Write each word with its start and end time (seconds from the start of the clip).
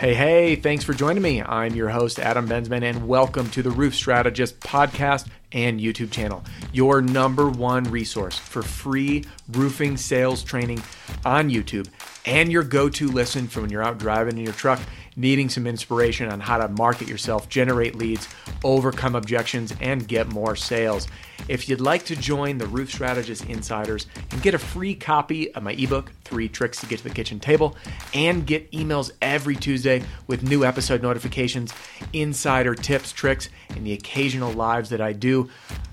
Hey, 0.00 0.14
hey, 0.14 0.56
thanks 0.56 0.82
for 0.82 0.94
joining 0.94 1.22
me. 1.22 1.42
I'm 1.42 1.74
your 1.74 1.90
host, 1.90 2.18
Adam 2.18 2.48
Bensman, 2.48 2.82
and 2.82 3.06
welcome 3.06 3.50
to 3.50 3.62
the 3.62 3.70
Roof 3.70 3.94
Strategist 3.94 4.58
podcast 4.60 5.26
and 5.52 5.78
YouTube 5.78 6.10
channel, 6.10 6.42
your 6.72 7.02
number 7.02 7.50
one 7.50 7.84
resource 7.84 8.38
for 8.38 8.62
free 8.62 9.26
roofing 9.50 9.98
sales 9.98 10.42
training 10.42 10.82
on 11.26 11.50
YouTube 11.50 11.86
and 12.24 12.50
your 12.50 12.62
go 12.62 12.88
to 12.88 13.08
listen 13.08 13.46
for 13.46 13.60
when 13.60 13.68
you're 13.68 13.82
out 13.82 13.98
driving 13.98 14.38
in 14.38 14.44
your 14.44 14.54
truck 14.54 14.80
needing 15.20 15.48
some 15.48 15.66
inspiration 15.66 16.30
on 16.30 16.40
how 16.40 16.56
to 16.56 16.68
market 16.68 17.06
yourself, 17.06 17.48
generate 17.48 17.94
leads, 17.94 18.26
overcome 18.64 19.14
objections, 19.14 19.74
and 19.80 20.08
get 20.08 20.32
more 20.32 20.56
sales. 20.56 21.06
If 21.48 21.68
you'd 21.68 21.80
like 21.80 22.04
to 22.06 22.16
join 22.16 22.58
the 22.58 22.66
Roof 22.66 22.90
Strategist 22.90 23.44
Insiders 23.46 24.06
and 24.30 24.42
get 24.42 24.54
a 24.54 24.58
free 24.58 24.94
copy 24.94 25.52
of 25.54 25.62
my 25.62 25.72
ebook, 25.72 26.12
Three 26.24 26.48
Tricks 26.48 26.80
to 26.80 26.86
Get 26.86 26.98
to 26.98 27.04
the 27.04 27.14
Kitchen 27.14 27.40
Table, 27.40 27.76
and 28.14 28.46
get 28.46 28.70
emails 28.72 29.10
every 29.20 29.56
Tuesday 29.56 30.02
with 30.26 30.42
new 30.42 30.64
episode 30.64 31.02
notifications, 31.02 31.72
insider 32.12 32.74
tips, 32.74 33.12
tricks, 33.12 33.48
and 33.70 33.86
the 33.86 33.92
occasional 33.92 34.52
lives 34.52 34.90
that 34.90 35.00
I 35.00 35.12
do, 35.12 35.50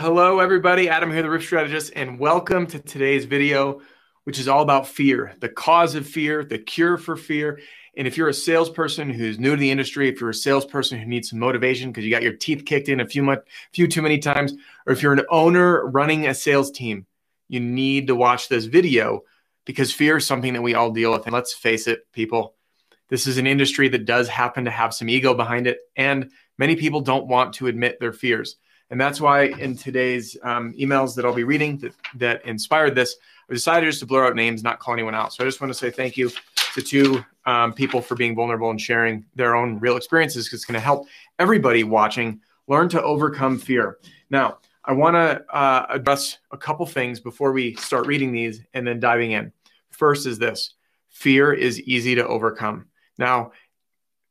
Hello, 0.00 0.38
everybody. 0.38 0.88
Adam 0.88 1.10
here, 1.10 1.22
the 1.22 1.30
Roof 1.30 1.42
Strategist, 1.42 1.90
and 1.96 2.20
welcome 2.20 2.68
to 2.68 2.78
today's 2.78 3.24
video, 3.24 3.80
which 4.22 4.38
is 4.38 4.46
all 4.46 4.62
about 4.62 4.86
fear 4.86 5.34
the 5.40 5.48
cause 5.48 5.96
of 5.96 6.06
fear, 6.06 6.44
the 6.44 6.58
cure 6.58 6.96
for 6.96 7.16
fear. 7.16 7.58
And 7.98 8.06
if 8.06 8.16
you're 8.16 8.28
a 8.28 8.34
salesperson 8.34 9.10
who's 9.10 9.40
new 9.40 9.56
to 9.56 9.60
the 9.60 9.72
industry, 9.72 10.08
if 10.08 10.20
you're 10.20 10.30
a 10.30 10.34
salesperson 10.34 11.00
who 11.00 11.04
needs 11.04 11.30
some 11.30 11.40
motivation 11.40 11.90
because 11.90 12.04
you 12.04 12.12
got 12.12 12.22
your 12.22 12.32
teeth 12.32 12.64
kicked 12.64 12.88
in 12.88 13.00
a 13.00 13.06
few 13.06 13.24
much, 13.24 13.40
few 13.72 13.88
too 13.88 14.02
many 14.02 14.18
times, 14.18 14.54
or 14.86 14.92
if 14.92 15.02
you're 15.02 15.12
an 15.12 15.26
owner 15.30 15.84
running 15.84 16.28
a 16.28 16.32
sales 16.32 16.70
team, 16.70 17.06
you 17.48 17.58
need 17.58 18.06
to 18.06 18.14
watch 18.14 18.48
this 18.48 18.66
video 18.66 19.24
because 19.64 19.92
fear 19.92 20.18
is 20.18 20.26
something 20.26 20.52
that 20.52 20.62
we 20.62 20.74
all 20.74 20.92
deal 20.92 21.12
with. 21.12 21.24
And 21.24 21.32
let's 21.32 21.52
face 21.52 21.88
it, 21.88 22.06
people, 22.12 22.54
this 23.08 23.26
is 23.26 23.36
an 23.36 23.48
industry 23.48 23.88
that 23.88 24.04
does 24.04 24.28
happen 24.28 24.66
to 24.66 24.70
have 24.70 24.94
some 24.94 25.08
ego 25.08 25.34
behind 25.34 25.66
it, 25.66 25.80
and 25.96 26.30
many 26.56 26.76
people 26.76 27.00
don't 27.00 27.26
want 27.26 27.54
to 27.54 27.66
admit 27.66 27.98
their 27.98 28.12
fears. 28.12 28.56
And 28.90 29.00
that's 29.00 29.20
why 29.20 29.46
in 29.46 29.76
today's 29.76 30.36
um, 30.44 30.72
emails 30.78 31.16
that 31.16 31.24
I'll 31.24 31.34
be 31.34 31.44
reading 31.44 31.78
that, 31.78 31.94
that 32.14 32.46
inspired 32.46 32.94
this, 32.94 33.16
I 33.50 33.54
decided 33.54 33.86
just 33.86 34.00
to 34.00 34.06
blur 34.06 34.28
out 34.28 34.36
names, 34.36 34.62
not 34.62 34.78
call 34.78 34.94
anyone 34.94 35.16
out. 35.16 35.32
So 35.32 35.42
I 35.42 35.48
just 35.48 35.60
want 35.60 35.72
to 35.72 35.78
say 35.78 35.90
thank 35.90 36.16
you 36.16 36.30
to 36.74 36.82
two 36.82 37.24
um, 37.46 37.72
people 37.72 38.00
for 38.00 38.14
being 38.14 38.34
vulnerable 38.34 38.70
and 38.70 38.80
sharing 38.80 39.24
their 39.34 39.56
own 39.56 39.78
real 39.78 39.96
experiences 39.96 40.46
because 40.46 40.60
it's 40.60 40.64
going 40.64 40.74
to 40.74 40.80
help 40.80 41.06
everybody 41.38 41.84
watching 41.84 42.40
learn 42.66 42.88
to 42.90 43.02
overcome 43.02 43.58
fear. 43.58 43.98
Now, 44.30 44.58
I 44.84 44.92
want 44.92 45.14
to 45.14 45.44
uh, 45.54 45.86
address 45.90 46.38
a 46.50 46.56
couple 46.56 46.86
things 46.86 47.20
before 47.20 47.52
we 47.52 47.74
start 47.76 48.06
reading 48.06 48.32
these 48.32 48.60
and 48.74 48.86
then 48.86 49.00
diving 49.00 49.32
in. 49.32 49.52
First 49.90 50.26
is 50.26 50.38
this 50.38 50.74
fear 51.08 51.52
is 51.52 51.80
easy 51.80 52.14
to 52.14 52.26
overcome. 52.26 52.86
Now, 53.18 53.52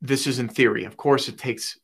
this 0.01 0.27
is 0.27 0.39
in 0.39 0.47
theory. 0.47 0.85
Of 0.85 0.97
course, 0.97 1.27
it 1.27 1.37
takes 1.37 1.79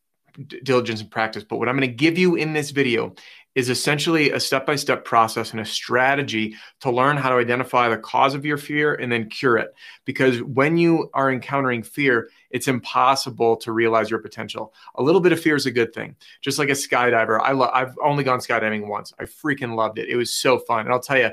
diligence 0.64 1.02
and 1.02 1.12
practice. 1.12 1.44
But 1.44 1.58
what 1.58 1.70
I'm 1.70 1.78
going 1.78 1.90
to 1.90 1.96
give 1.96 2.18
you 2.18 2.36
in 2.36 2.54
this 2.54 2.72
video 2.72 3.14
is 3.56 3.70
essentially 3.70 4.32
a 4.32 4.40
step 4.40 4.66
by 4.66 4.76
step 4.76 5.06
process 5.06 5.52
and 5.52 5.60
a 5.60 5.66
strategy 5.66 6.56
to 6.82 6.90
learn 6.90 7.18
how 7.18 7.30
to 7.30 7.36
identify 7.36 7.88
the 7.88 7.98
cause 7.98 8.34
of 8.34 8.46
your 8.46 8.58
fear 8.58 8.96
and 8.96 9.12
then 9.12 9.30
cure 9.30 9.58
it. 9.58 9.74
Because 10.06 10.42
when 10.42 10.78
you 10.78 11.10
are 11.14 11.32
encountering 11.32 11.84
fear, 11.84 12.30
it's 12.50 12.68
impossible 12.68 13.58
to 13.58 13.72
realize 13.72 14.10
your 14.10 14.20
potential. 14.20 14.74
A 14.96 15.04
little 15.04 15.22
bit 15.22 15.32
of 15.32 15.40
fear 15.40 15.56
is 15.56 15.66
a 15.66 15.72
good 15.72 15.94
thing. 15.94 16.16
Just 16.42 16.58
like 16.58 16.70
a 16.70 16.74
skydiver, 16.74 17.40
I 17.42 17.52
love. 17.52 17.72
I've 17.74 17.96
only 18.04 18.24
gone 18.24 18.40
skydiving 18.40 18.88
once. 18.88 19.14
I 19.20 19.26
freaking 19.26 19.76
loved 19.76 20.00
it. 20.00 20.10
It 20.10 20.16
was 20.16 20.34
so 20.34 20.60
fun. 20.60 20.82
And 20.82 20.92
I'll 20.92 21.00
tell 21.00 21.18
you, 21.18 21.30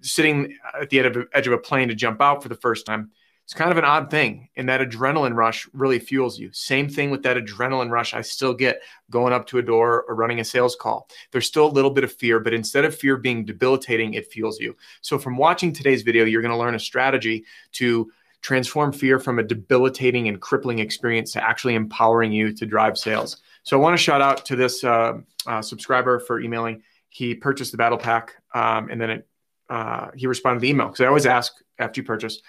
sitting 0.00 0.56
at 0.78 0.90
the 0.90 1.26
edge 1.32 1.46
of 1.46 1.52
a 1.52 1.58
plane 1.58 1.88
to 1.88 1.94
jump 1.94 2.20
out 2.20 2.42
for 2.42 2.50
the 2.50 2.54
first 2.54 2.84
time 2.84 3.10
it's 3.44 3.52
kind 3.52 3.70
of 3.70 3.76
an 3.76 3.84
odd 3.84 4.10
thing. 4.10 4.48
And 4.56 4.68
that 4.70 4.80
adrenaline 4.80 5.34
rush 5.34 5.68
really 5.74 5.98
fuels 5.98 6.38
you. 6.38 6.50
Same 6.52 6.88
thing 6.88 7.10
with 7.10 7.22
that 7.24 7.36
adrenaline 7.36 7.90
rush 7.90 8.14
I 8.14 8.22
still 8.22 8.54
get 8.54 8.80
going 9.10 9.34
up 9.34 9.46
to 9.48 9.58
a 9.58 9.62
door 9.62 10.04
or 10.08 10.14
running 10.14 10.40
a 10.40 10.44
sales 10.44 10.74
call. 10.74 11.08
There's 11.30 11.46
still 11.46 11.66
a 11.66 11.68
little 11.68 11.90
bit 11.90 12.04
of 12.04 12.12
fear, 12.12 12.40
but 12.40 12.54
instead 12.54 12.86
of 12.86 12.96
fear 12.96 13.18
being 13.18 13.44
debilitating, 13.44 14.14
it 14.14 14.32
fuels 14.32 14.60
you. 14.60 14.76
So 15.02 15.18
from 15.18 15.36
watching 15.36 15.72
today's 15.72 16.02
video, 16.02 16.24
you're 16.24 16.40
going 16.40 16.52
to 16.52 16.58
learn 16.58 16.74
a 16.74 16.80
strategy 16.80 17.44
to 17.72 18.10
transform 18.40 18.92
fear 18.92 19.18
from 19.18 19.38
a 19.38 19.42
debilitating 19.42 20.28
and 20.28 20.40
crippling 20.40 20.78
experience 20.78 21.32
to 21.32 21.42
actually 21.42 21.74
empowering 21.74 22.32
you 22.32 22.52
to 22.54 22.64
drive 22.64 22.96
sales. 22.96 23.38
So 23.62 23.78
I 23.78 23.80
want 23.80 23.94
to 23.94 24.02
shout 24.02 24.22
out 24.22 24.46
to 24.46 24.56
this 24.56 24.84
uh, 24.84 25.14
uh, 25.46 25.60
subscriber 25.60 26.18
for 26.18 26.40
emailing. 26.40 26.82
He 27.10 27.34
purchased 27.34 27.72
the 27.72 27.78
battle 27.78 27.98
pack 27.98 28.34
um, 28.54 28.90
and 28.90 29.00
then 29.00 29.10
it, 29.10 29.28
uh, 29.68 30.10
he 30.14 30.26
responded 30.26 30.60
to 30.60 30.62
the 30.62 30.70
email 30.70 30.86
because 30.86 31.00
I 31.00 31.06
always 31.06 31.26
ask 31.26 31.52
after 31.78 32.00
you 32.00 32.06
purchase, 32.06 32.40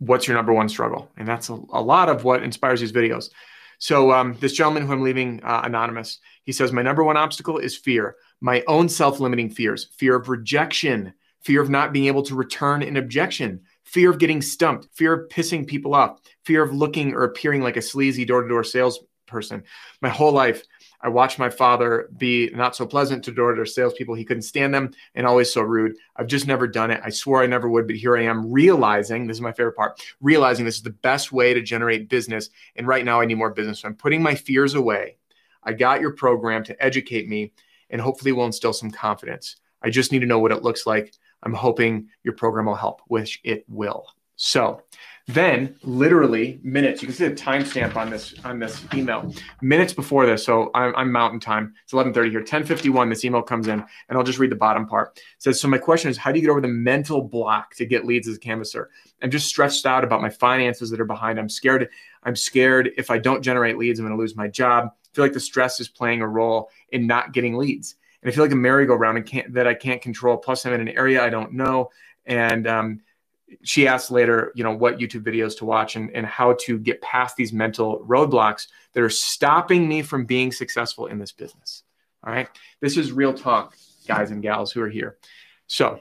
what's 0.00 0.26
your 0.26 0.36
number 0.36 0.52
one 0.52 0.68
struggle? 0.68 1.08
And 1.16 1.28
that's 1.28 1.48
a, 1.48 1.54
a 1.72 1.80
lot 1.80 2.08
of 2.08 2.24
what 2.24 2.42
inspires 2.42 2.80
these 2.80 2.92
videos. 2.92 3.30
So 3.78 4.12
um, 4.12 4.36
this 4.40 4.52
gentleman 4.52 4.86
who 4.86 4.92
I'm 4.92 5.02
leaving 5.02 5.40
uh, 5.42 5.62
anonymous, 5.64 6.18
he 6.44 6.52
says, 6.52 6.72
my 6.72 6.82
number 6.82 7.04
one 7.04 7.16
obstacle 7.16 7.58
is 7.58 7.76
fear, 7.76 8.16
my 8.40 8.62
own 8.66 8.88
self-limiting 8.88 9.50
fears, 9.50 9.88
fear 9.96 10.16
of 10.16 10.28
rejection, 10.28 11.14
fear 11.42 11.62
of 11.62 11.70
not 11.70 11.92
being 11.92 12.06
able 12.06 12.22
to 12.24 12.34
return 12.34 12.82
an 12.82 12.96
objection, 12.96 13.60
fear 13.84 14.10
of 14.10 14.18
getting 14.18 14.42
stumped, 14.42 14.88
fear 14.94 15.12
of 15.14 15.28
pissing 15.30 15.66
people 15.66 15.94
off, 15.94 16.20
fear 16.44 16.62
of 16.62 16.74
looking 16.74 17.14
or 17.14 17.24
appearing 17.24 17.62
like 17.62 17.78
a 17.78 17.82
sleazy 17.82 18.24
door-to-door 18.24 18.64
salesperson. 18.64 19.62
My 20.02 20.10
whole 20.10 20.32
life, 20.32 20.62
I 21.02 21.08
watched 21.08 21.38
my 21.38 21.48
father 21.48 22.08
be 22.16 22.50
not 22.54 22.76
so 22.76 22.86
pleasant 22.86 23.24
to 23.24 23.32
door 23.32 23.50
to 23.50 23.56
door 23.56 23.66
salespeople. 23.66 24.14
He 24.14 24.24
couldn't 24.24 24.42
stand 24.42 24.74
them 24.74 24.92
and 25.14 25.26
always 25.26 25.52
so 25.52 25.62
rude. 25.62 25.96
I've 26.16 26.26
just 26.26 26.46
never 26.46 26.66
done 26.66 26.90
it. 26.90 27.00
I 27.02 27.10
swore 27.10 27.42
I 27.42 27.46
never 27.46 27.68
would, 27.68 27.86
but 27.86 27.96
here 27.96 28.16
I 28.16 28.24
am 28.24 28.52
realizing 28.52 29.26
this 29.26 29.38
is 29.38 29.40
my 29.40 29.52
favorite 29.52 29.76
part 29.76 30.00
realizing 30.20 30.64
this 30.64 30.76
is 30.76 30.82
the 30.82 30.90
best 30.90 31.32
way 31.32 31.54
to 31.54 31.62
generate 31.62 32.08
business. 32.08 32.50
And 32.76 32.86
right 32.86 33.04
now 33.04 33.20
I 33.20 33.24
need 33.24 33.36
more 33.36 33.50
business. 33.50 33.80
So 33.80 33.88
I'm 33.88 33.94
putting 33.94 34.22
my 34.22 34.34
fears 34.34 34.74
away. 34.74 35.16
I 35.62 35.72
got 35.72 36.00
your 36.00 36.12
program 36.12 36.64
to 36.64 36.82
educate 36.82 37.28
me 37.28 37.52
and 37.90 38.00
hopefully 38.00 38.32
will 38.32 38.46
instill 38.46 38.72
some 38.72 38.90
confidence. 38.90 39.56
I 39.82 39.90
just 39.90 40.12
need 40.12 40.20
to 40.20 40.26
know 40.26 40.38
what 40.38 40.52
it 40.52 40.62
looks 40.62 40.86
like. 40.86 41.14
I'm 41.42 41.54
hoping 41.54 42.08
your 42.22 42.34
program 42.34 42.66
will 42.66 42.74
help, 42.74 43.00
which 43.08 43.40
it 43.44 43.64
will. 43.68 44.06
So, 44.36 44.82
then, 45.34 45.76
literally 45.82 46.60
minutes, 46.62 47.02
you 47.02 47.08
can 47.08 47.14
see 47.14 47.28
the 47.28 47.34
timestamp 47.34 47.96
on 47.96 48.10
this 48.10 48.34
on 48.44 48.58
this 48.58 48.84
email. 48.94 49.34
Minutes 49.60 49.92
before 49.92 50.26
this, 50.26 50.44
so 50.44 50.70
I'm, 50.74 50.94
I'm 50.96 51.12
Mountain 51.12 51.40
Time. 51.40 51.74
It's 51.84 51.92
11:30 51.92 52.30
here. 52.30 52.42
10:51. 52.42 53.08
This 53.10 53.24
email 53.24 53.42
comes 53.42 53.66
in, 53.66 53.80
and 53.80 54.18
I'll 54.18 54.24
just 54.24 54.38
read 54.38 54.50
the 54.50 54.56
bottom 54.56 54.86
part. 54.86 55.16
It 55.16 55.22
says, 55.38 55.60
"So 55.60 55.68
my 55.68 55.78
question 55.78 56.10
is, 56.10 56.16
how 56.16 56.32
do 56.32 56.38
you 56.38 56.46
get 56.46 56.50
over 56.50 56.60
the 56.60 56.68
mental 56.68 57.22
block 57.22 57.74
to 57.76 57.86
get 57.86 58.06
leads 58.06 58.28
as 58.28 58.36
a 58.36 58.40
canvasser? 58.40 58.90
I'm 59.22 59.30
just 59.30 59.48
stressed 59.48 59.86
out 59.86 60.04
about 60.04 60.22
my 60.22 60.30
finances 60.30 60.90
that 60.90 61.00
are 61.00 61.04
behind. 61.04 61.38
I'm 61.38 61.48
scared. 61.48 61.88
I'm 62.22 62.36
scared 62.36 62.90
if 62.96 63.10
I 63.10 63.18
don't 63.18 63.42
generate 63.42 63.78
leads, 63.78 63.98
I'm 63.98 64.06
going 64.06 64.16
to 64.16 64.20
lose 64.20 64.36
my 64.36 64.48
job. 64.48 64.90
I 64.92 65.14
feel 65.14 65.24
like 65.24 65.32
the 65.32 65.40
stress 65.40 65.80
is 65.80 65.88
playing 65.88 66.22
a 66.22 66.28
role 66.28 66.70
in 66.90 67.06
not 67.06 67.32
getting 67.32 67.56
leads, 67.56 67.96
and 68.22 68.30
I 68.30 68.34
feel 68.34 68.44
like 68.44 68.52
a 68.52 68.56
merry-go-round 68.56 69.16
and 69.16 69.26
can't, 69.26 69.52
that 69.54 69.66
I 69.66 69.74
can't 69.74 70.02
control. 70.02 70.36
Plus, 70.36 70.64
I'm 70.66 70.72
in 70.72 70.80
an 70.80 70.88
area 70.88 71.22
I 71.22 71.30
don't 71.30 71.52
know, 71.52 71.90
and 72.26 72.66
um, 72.66 73.00
she 73.62 73.86
asked 73.86 74.10
later, 74.10 74.52
you 74.54 74.64
know, 74.64 74.74
what 74.74 74.98
YouTube 74.98 75.24
videos 75.24 75.58
to 75.58 75.64
watch 75.64 75.96
and, 75.96 76.10
and 76.14 76.26
how 76.26 76.56
to 76.62 76.78
get 76.78 77.00
past 77.02 77.36
these 77.36 77.52
mental 77.52 78.04
roadblocks 78.06 78.66
that 78.94 79.02
are 79.02 79.10
stopping 79.10 79.88
me 79.88 80.02
from 80.02 80.24
being 80.24 80.52
successful 80.52 81.06
in 81.06 81.18
this 81.18 81.32
business. 81.32 81.82
All 82.24 82.32
right. 82.32 82.48
This 82.80 82.96
is 82.96 83.12
real 83.12 83.34
talk, 83.34 83.76
guys 84.06 84.30
and 84.30 84.42
gals 84.42 84.72
who 84.72 84.82
are 84.82 84.88
here. 84.88 85.16
So 85.66 86.00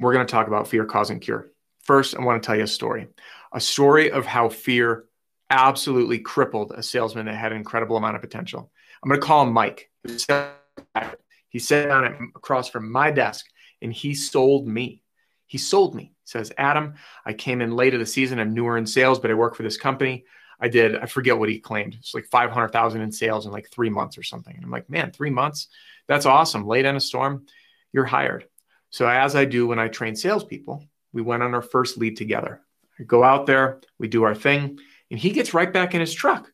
we're 0.00 0.12
going 0.12 0.26
to 0.26 0.30
talk 0.30 0.48
about 0.48 0.68
fear, 0.68 0.84
cause, 0.84 1.10
and 1.10 1.20
cure. 1.20 1.48
First, 1.82 2.16
I 2.16 2.22
want 2.22 2.42
to 2.42 2.46
tell 2.46 2.56
you 2.56 2.64
a 2.64 2.68
story 2.68 3.08
a 3.52 3.60
story 3.60 4.10
of 4.10 4.26
how 4.26 4.48
fear 4.48 5.04
absolutely 5.48 6.18
crippled 6.18 6.72
a 6.72 6.82
salesman 6.82 7.26
that 7.26 7.36
had 7.36 7.52
an 7.52 7.58
incredible 7.58 7.96
amount 7.96 8.16
of 8.16 8.22
potential. 8.22 8.70
I'm 9.02 9.08
going 9.08 9.20
to 9.20 9.26
call 9.26 9.46
him 9.46 9.52
Mike. 9.52 9.90
He 10.02 11.60
sat 11.60 11.88
down 11.88 12.32
across 12.34 12.68
from 12.68 12.90
my 12.90 13.12
desk 13.12 13.46
and 13.80 13.92
he 13.92 14.14
sold 14.14 14.66
me. 14.66 15.02
He 15.46 15.58
sold 15.58 15.94
me 15.94 16.13
says, 16.24 16.52
Adam, 16.56 16.94
I 17.24 17.32
came 17.32 17.60
in 17.60 17.76
late 17.76 17.94
of 17.94 18.00
the 18.00 18.06
season. 18.06 18.38
I'm 18.38 18.54
newer 18.54 18.76
in 18.76 18.86
sales, 18.86 19.18
but 19.18 19.30
I 19.30 19.34
work 19.34 19.54
for 19.54 19.62
this 19.62 19.76
company. 19.76 20.24
I 20.60 20.68
did, 20.68 20.96
I 20.96 21.06
forget 21.06 21.38
what 21.38 21.48
he 21.48 21.58
claimed. 21.58 21.96
It's 21.98 22.14
like 22.14 22.26
500,000 22.26 23.00
in 23.00 23.12
sales 23.12 23.46
in 23.46 23.52
like 23.52 23.70
three 23.70 23.90
months 23.90 24.16
or 24.16 24.22
something. 24.22 24.54
And 24.54 24.64
I'm 24.64 24.70
like, 24.70 24.88
man, 24.88 25.10
three 25.10 25.30
months? 25.30 25.68
That's 26.06 26.26
awesome. 26.26 26.66
Late 26.66 26.84
in 26.84 26.96
a 26.96 27.00
storm, 27.00 27.46
you're 27.92 28.04
hired. 28.04 28.46
So 28.90 29.08
as 29.08 29.34
I 29.34 29.44
do 29.44 29.66
when 29.66 29.78
I 29.78 29.88
train 29.88 30.16
salespeople, 30.16 30.84
we 31.12 31.22
went 31.22 31.42
on 31.42 31.54
our 31.54 31.62
first 31.62 31.98
lead 31.98 32.16
together. 32.16 32.60
I 32.98 33.02
go 33.02 33.24
out 33.24 33.46
there, 33.46 33.80
we 33.98 34.08
do 34.08 34.22
our 34.22 34.34
thing, 34.34 34.78
and 35.10 35.18
he 35.18 35.30
gets 35.30 35.54
right 35.54 35.72
back 35.72 35.94
in 35.94 36.00
his 36.00 36.14
truck. 36.14 36.50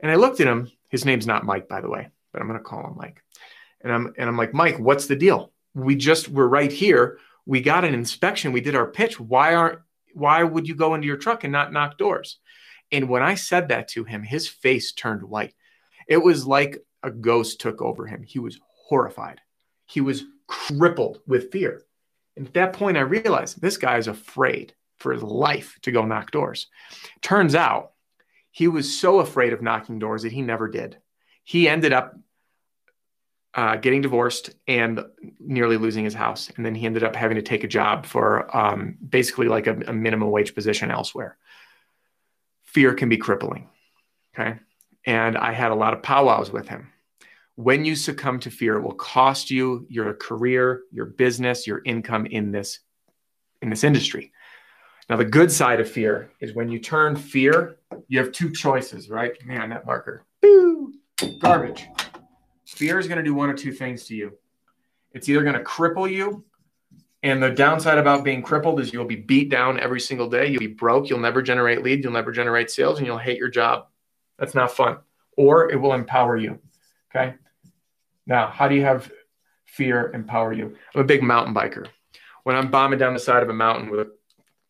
And 0.00 0.10
I 0.10 0.16
looked 0.16 0.40
at 0.40 0.46
him. 0.46 0.70
His 0.88 1.04
name's 1.04 1.26
not 1.26 1.44
Mike, 1.44 1.68
by 1.68 1.80
the 1.80 1.90
way, 1.90 2.08
but 2.32 2.40
I'm 2.40 2.48
going 2.48 2.58
to 2.58 2.64
call 2.64 2.86
him 2.86 2.96
Mike. 2.96 3.22
And 3.82 3.92
I'm 3.92 4.14
and 4.16 4.28
I'm 4.28 4.36
like, 4.36 4.54
Mike, 4.54 4.78
what's 4.78 5.06
the 5.06 5.16
deal? 5.16 5.52
We 5.74 5.96
just 5.96 6.28
we're 6.28 6.46
right 6.46 6.72
here 6.72 7.18
we 7.46 7.60
got 7.60 7.84
an 7.84 7.94
inspection, 7.94 8.52
we 8.52 8.60
did 8.60 8.74
our 8.74 8.86
pitch. 8.86 9.18
Why 9.18 9.54
aren't 9.54 9.80
why 10.14 10.42
would 10.42 10.68
you 10.68 10.74
go 10.74 10.94
into 10.94 11.06
your 11.06 11.16
truck 11.16 11.44
and 11.44 11.52
not 11.52 11.72
knock 11.72 11.96
doors? 11.96 12.38
And 12.90 13.08
when 13.08 13.22
I 13.22 13.34
said 13.34 13.68
that 13.68 13.88
to 13.88 14.04
him, 14.04 14.22
his 14.22 14.46
face 14.46 14.92
turned 14.92 15.22
white. 15.22 15.54
It 16.06 16.18
was 16.18 16.46
like 16.46 16.78
a 17.02 17.10
ghost 17.10 17.60
took 17.60 17.80
over 17.80 18.06
him. 18.06 18.22
He 18.22 18.38
was 18.38 18.60
horrified. 18.88 19.40
He 19.86 20.00
was 20.00 20.24
crippled 20.46 21.20
with 21.26 21.50
fear. 21.50 21.82
And 22.36 22.46
at 22.46 22.54
that 22.54 22.72
point, 22.74 22.98
I 22.98 23.00
realized 23.00 23.60
this 23.60 23.78
guy 23.78 23.96
is 23.96 24.08
afraid 24.08 24.74
for 24.98 25.12
his 25.12 25.22
life 25.22 25.78
to 25.82 25.92
go 25.92 26.04
knock 26.04 26.30
doors. 26.30 26.68
Turns 27.22 27.54
out 27.54 27.92
he 28.50 28.68
was 28.68 28.98
so 28.98 29.20
afraid 29.20 29.52
of 29.52 29.62
knocking 29.62 29.98
doors 29.98 30.22
that 30.22 30.32
he 30.32 30.42
never 30.42 30.68
did. 30.68 30.98
He 31.44 31.68
ended 31.68 31.92
up 31.92 32.14
uh, 33.54 33.76
getting 33.76 34.00
divorced 34.00 34.50
and 34.66 35.04
nearly 35.38 35.76
losing 35.76 36.04
his 36.04 36.14
house. 36.14 36.50
And 36.56 36.64
then 36.64 36.74
he 36.74 36.86
ended 36.86 37.04
up 37.04 37.14
having 37.14 37.36
to 37.36 37.42
take 37.42 37.64
a 37.64 37.68
job 37.68 38.06
for 38.06 38.54
um, 38.56 38.96
basically 39.06 39.48
like 39.48 39.66
a, 39.66 39.78
a 39.86 39.92
minimum 39.92 40.30
wage 40.30 40.54
position 40.54 40.90
elsewhere. 40.90 41.36
Fear 42.64 42.94
can 42.94 43.08
be 43.08 43.18
crippling. 43.18 43.68
Okay. 44.34 44.58
And 45.04 45.36
I 45.36 45.52
had 45.52 45.72
a 45.72 45.74
lot 45.74 45.92
of 45.92 46.02
powwows 46.02 46.50
with 46.50 46.68
him. 46.68 46.90
When 47.56 47.84
you 47.84 47.94
succumb 47.94 48.40
to 48.40 48.50
fear, 48.50 48.76
it 48.76 48.82
will 48.82 48.94
cost 48.94 49.50
you 49.50 49.86
your 49.90 50.14
career, 50.14 50.82
your 50.90 51.06
business, 51.06 51.66
your 51.66 51.82
income 51.84 52.24
in 52.24 52.50
this 52.50 52.78
in 53.60 53.68
this 53.68 53.84
industry. 53.84 54.32
Now, 55.10 55.16
the 55.16 55.24
good 55.24 55.52
side 55.52 55.78
of 55.78 55.90
fear 55.90 56.30
is 56.40 56.54
when 56.54 56.70
you 56.70 56.78
turn 56.78 57.16
fear, 57.16 57.76
you 58.08 58.18
have 58.18 58.32
two 58.32 58.50
choices, 58.50 59.10
right? 59.10 59.32
Man, 59.44 59.68
that 59.70 59.84
marker, 59.84 60.24
boo, 60.40 60.94
garbage. 61.38 61.86
Fear 62.82 62.98
is 62.98 63.06
going 63.06 63.18
to 63.18 63.22
do 63.22 63.32
one 63.32 63.48
or 63.48 63.54
two 63.54 63.70
things 63.70 64.06
to 64.06 64.16
you. 64.16 64.36
It's 65.12 65.28
either 65.28 65.44
going 65.44 65.54
to 65.54 65.62
cripple 65.62 66.10
you, 66.10 66.44
and 67.22 67.40
the 67.40 67.48
downside 67.48 67.96
about 67.96 68.24
being 68.24 68.42
crippled 68.42 68.80
is 68.80 68.92
you'll 68.92 69.04
be 69.04 69.14
beat 69.14 69.50
down 69.50 69.78
every 69.78 70.00
single 70.00 70.28
day. 70.28 70.48
You'll 70.48 70.58
be 70.58 70.66
broke. 70.66 71.08
You'll 71.08 71.20
never 71.20 71.42
generate 71.42 71.84
leads. 71.84 72.02
You'll 72.02 72.12
never 72.12 72.32
generate 72.32 72.72
sales, 72.72 72.98
and 72.98 73.06
you'll 73.06 73.18
hate 73.18 73.38
your 73.38 73.50
job. 73.50 73.86
That's 74.36 74.56
not 74.56 74.72
fun. 74.72 74.98
Or 75.36 75.70
it 75.70 75.76
will 75.76 75.92
empower 75.92 76.36
you. 76.36 76.58
Okay. 77.14 77.36
Now, 78.26 78.48
how 78.48 78.66
do 78.66 78.74
you 78.74 78.82
have 78.82 79.12
fear 79.66 80.10
empower 80.10 80.52
you? 80.52 80.76
I'm 80.92 81.02
a 81.02 81.04
big 81.04 81.22
mountain 81.22 81.54
biker. 81.54 81.86
When 82.42 82.56
I'm 82.56 82.68
bombing 82.68 82.98
down 82.98 83.14
the 83.14 83.20
side 83.20 83.44
of 83.44 83.48
a 83.48 83.54
mountain 83.54 83.90
with 83.90 84.00
a 84.00 84.10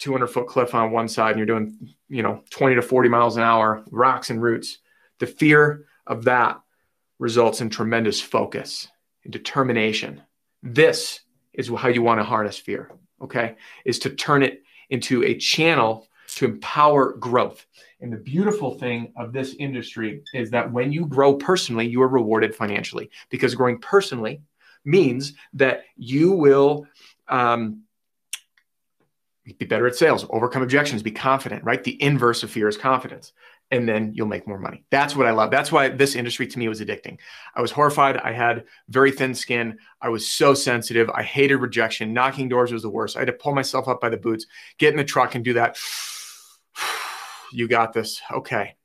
200 0.01 0.27
foot 0.27 0.49
cliff 0.49 0.75
on 0.75 0.91
one 0.91 1.09
side 1.09 1.31
and 1.31 1.39
you're 1.39 1.47
doing, 1.47 1.95
you 2.11 2.23
know, 2.23 2.45
20 2.51 2.75
to 2.75 2.83
40 2.83 3.09
miles 3.09 3.39
an 3.39 3.43
hour, 3.43 3.83
rocks 3.91 4.29
and 4.29 4.43
roots, 4.43 4.81
the 5.19 5.27
fear 5.27 5.87
of 6.07 6.25
that 6.25 6.61
results 7.23 7.61
in 7.61 7.71
tremendous 7.71 8.21
focus 8.21 8.89
and 9.23 9.33
determination. 9.33 10.21
This 10.61 11.21
is 11.53 11.69
how 11.69 11.87
you 11.87 12.03
want 12.03 12.19
to 12.19 12.25
harness 12.25 12.59
fear, 12.59 12.91
okay? 13.23 13.55
Is 13.85 14.01
to 14.01 14.11
turn 14.11 14.43
it 14.43 14.65
into 14.91 15.23
a 15.23 15.39
channel 15.39 16.09
to 16.35 16.47
empower 16.47 17.13
growth. 17.13 17.65
And 18.01 18.13
the 18.13 18.17
beautiful 18.17 18.77
thing 18.77 19.13
of 19.17 19.33
this 19.33 19.55
industry 19.61 20.25
is 20.35 20.51
that 20.51 20.73
when 20.73 20.91
you 20.91 21.07
grow 21.07 21.35
personally, 21.35 21.87
you 21.87 22.03
are 22.03 22.09
rewarded 22.09 22.57
financially 22.57 23.09
because 23.31 23.55
growing 23.55 23.79
personally 23.79 24.43
means 24.85 25.35
that 25.53 25.85
you 25.97 26.33
will 26.33 26.87
um, 27.29 27.83
be 29.45 29.67
better 29.67 29.87
at 29.87 29.97
sales, 29.97 30.25
overcome 30.31 30.63
objections, 30.63 31.03
be 31.03 31.11
confident, 31.11 31.65
right? 31.65 31.83
The 31.83 32.01
inverse 32.01 32.43
of 32.43 32.51
fear 32.51 32.69
is 32.69 32.77
confidence. 32.77 33.33
And 33.73 33.89
then 33.89 34.13
you'll 34.15 34.29
make 34.29 34.47
more 34.47 34.59
money. 34.59 34.85
That's 34.91 35.17
what 35.17 35.27
I 35.27 35.31
love. 35.31 35.51
That's 35.51 35.73
why 35.73 35.89
this 35.89 36.15
industry 36.15 36.47
to 36.47 36.59
me 36.59 36.69
was 36.69 36.81
addicting. 36.81 37.19
I 37.55 37.63
was 37.63 37.71
horrified. 37.71 38.19
I 38.19 38.33
had 38.33 38.65
very 38.89 39.11
thin 39.11 39.35
skin. 39.35 39.79
I 40.01 40.11
was 40.11 40.29
so 40.29 40.53
sensitive. 40.53 41.09
I 41.11 41.23
hated 41.23 41.57
rejection. 41.57 42.13
Knocking 42.13 42.49
doors 42.49 42.71
was 42.71 42.83
the 42.83 42.91
worst. 42.91 43.17
I 43.17 43.21
had 43.21 43.27
to 43.27 43.33
pull 43.33 43.55
myself 43.55 43.89
up 43.89 44.01
by 44.01 44.11
the 44.11 44.19
boots, 44.19 44.47
get 44.79 44.93
in 44.93 44.99
the 44.99 45.05
truck 45.05 45.35
and 45.35 45.45
do 45.45 45.55
that. 45.55 45.79
you 47.53 47.67
got 47.67 47.95
this. 47.95 48.21
Okay. 48.31 48.77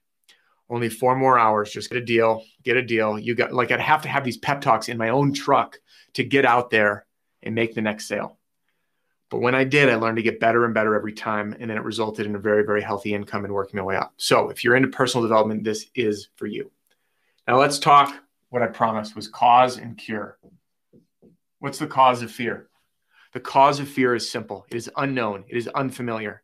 Only 0.70 0.90
four 0.90 1.16
more 1.16 1.38
hours. 1.38 1.72
Just 1.72 1.90
get 1.90 2.02
a 2.02 2.06
deal. 2.06 2.44
Get 2.64 2.78
a 2.78 2.82
deal. 2.82 3.20
You 3.20 3.36
got 3.36 3.54
like 3.54 3.72
I'd 3.72 3.80
have 3.80 4.02
to 4.04 4.10
have 4.10 4.24
these 4.24 4.38
pep 4.38 4.62
talks 4.62 4.90
in 4.90 4.98
my 4.98 5.10
own 5.10 5.34
truck 5.34 5.78
to 6.14 6.24
get 6.24 6.46
out 6.46 6.70
there 6.70 7.06
and 7.44 7.54
make 7.54 7.76
the 7.76 7.82
next 7.82 8.08
sale. 8.08 8.38
But 9.30 9.40
when 9.40 9.56
I 9.56 9.66
did, 9.66 9.90
I 9.90 9.96
learned 9.96 10.18
to 10.18 10.24
get 10.24 10.40
better 10.40 10.64
and 10.64 10.74
better 10.74 10.96
every 10.96 11.14
time. 11.14 11.56
And 11.60 11.70
then 11.70 11.78
it 11.78 11.84
resulted 11.84 12.26
in 12.26 12.36
a 12.36 12.40
very, 12.40 12.64
very 12.64 12.82
healthy 12.82 13.14
income 13.14 13.44
and 13.44 13.54
working 13.54 13.78
my 13.78 13.84
way 13.84 13.98
up. 13.98 14.14
So 14.18 14.50
if 14.50 14.64
you're 14.64 14.76
into 14.76 14.88
personal 14.88 15.28
development, 15.28 15.64
this 15.64 15.88
is 15.96 16.30
for 16.38 16.46
you. 16.46 16.72
Now 17.48 17.60
let's 17.60 17.80
talk 17.80 18.16
what 18.50 18.62
I 18.62 18.68
promised 18.68 19.16
was 19.16 19.28
cause 19.28 19.78
and 19.78 19.98
cure. 19.98 20.38
What's 21.60 21.80
the 21.80 21.88
cause 21.88 22.22
of 22.22 22.32
fear? 22.32 22.70
The 23.34 23.40
cause 23.42 23.80
of 23.80 23.90
fear 23.90 24.16
is 24.16 24.32
simple. 24.32 24.66
It 24.70 24.76
is 24.76 24.90
unknown. 24.96 25.44
It 25.50 25.58
is 25.58 25.68
unfamiliar. 25.68 26.44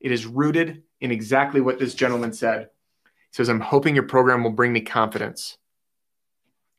It 0.00 0.12
is 0.12 0.26
rooted 0.26 0.82
in 1.00 1.10
exactly 1.10 1.60
what 1.60 1.78
this 1.78 1.94
gentleman 1.94 2.32
said. 2.32 2.68
He 3.04 3.36
says, 3.36 3.48
I'm 3.48 3.60
hoping 3.60 3.94
your 3.94 4.04
program 4.04 4.44
will 4.44 4.50
bring 4.50 4.72
me 4.72 4.80
confidence. 4.80 5.56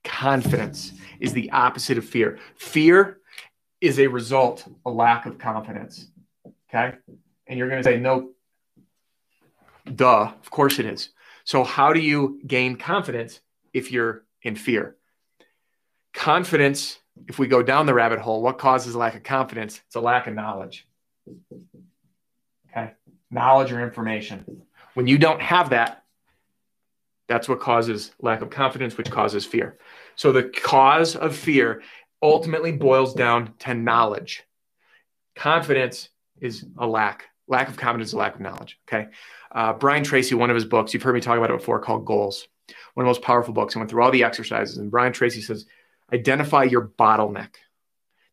Confidence 0.04 0.92
is 1.20 1.34
the 1.34 1.50
opposite 1.52 1.98
of 1.98 2.06
fear. 2.06 2.38
Fear 2.56 3.22
is 3.84 4.00
a 4.00 4.08
result, 4.08 4.66
a 4.86 4.90
lack 4.90 5.26
of 5.26 5.38
confidence. 5.38 6.08
Okay. 6.70 6.96
And 7.48 7.60
you're 7.60 7.68
going 7.68 7.84
to 7.84 7.84
say, 7.84 8.00
no, 8.00 8.30
duh, 9.94 10.32
of 10.42 10.50
course 10.50 10.80
it 10.80 10.86
is. 10.86 11.10
So, 11.44 11.66
how 11.66 11.92
do 11.92 12.00
you 12.00 12.40
gain 12.48 12.78
confidence 12.78 13.42
if 13.74 13.92
you're 13.92 14.24
in 14.42 14.56
fear? 14.56 14.96
Confidence, 16.14 16.98
if 17.28 17.38
we 17.38 17.48
go 17.48 17.62
down 17.62 17.86
the 17.86 17.94
rabbit 17.94 18.20
hole, 18.20 18.42
what 18.42 18.58
causes 18.58 18.96
lack 18.96 19.16
of 19.16 19.24
confidence? 19.24 19.82
It's 19.88 19.96
a 19.96 20.02
lack 20.02 20.28
of 20.28 20.34
knowledge. 20.34 20.88
Okay. 22.72 22.94
Knowledge 23.30 23.74
or 23.74 23.84
information. 23.84 24.64
When 24.94 25.08
you 25.08 25.18
don't 25.18 25.42
have 25.42 25.72
that, 25.72 26.06
that's 27.28 27.50
what 27.50 27.60
causes 27.60 28.12
lack 28.22 28.42
of 28.42 28.50
confidence, 28.50 28.98
which 28.98 29.12
causes 29.12 29.46
fear. 29.46 29.78
So, 30.16 30.32
the 30.32 30.44
cause 30.44 31.18
of 31.18 31.36
fear 31.36 31.82
ultimately 32.24 32.72
boils 32.72 33.14
down 33.14 33.54
to 33.60 33.74
knowledge. 33.74 34.44
Confidence 35.36 36.10
is 36.40 36.66
a 36.78 36.88
lack. 36.88 37.26
Lack 37.48 37.68
of 37.68 37.76
confidence 37.76 38.10
is 38.10 38.14
a 38.14 38.18
lack 38.18 38.36
of 38.36 38.42
knowledge. 38.42 38.80
Okay. 38.88 39.10
Uh, 39.52 39.74
Brian 39.74 40.04
Tracy, 40.04 40.34
one 40.34 40.50
of 40.50 40.56
his 40.56 40.66
books, 40.66 40.94
you've 40.94 41.04
heard 41.04 41.14
me 41.14 41.22
talk 41.22 41.38
about 41.38 41.52
it 41.52 41.58
before, 41.58 41.80
called 41.80 42.06
Goals. 42.06 42.48
One 42.94 43.04
of 43.04 43.08
the 43.08 43.10
most 43.10 43.22
powerful 43.22 43.54
books. 43.54 43.76
I 43.76 43.80
went 43.80 43.92
through 43.92 44.04
all 44.04 44.12
the 44.12 44.24
exercises, 44.24 44.78
and 44.78 44.90
Brian 44.90 45.12
Tracy 45.12 45.42
says, 45.42 45.66
identify 46.14 46.64
your 46.64 46.88
bottleneck 46.88 47.56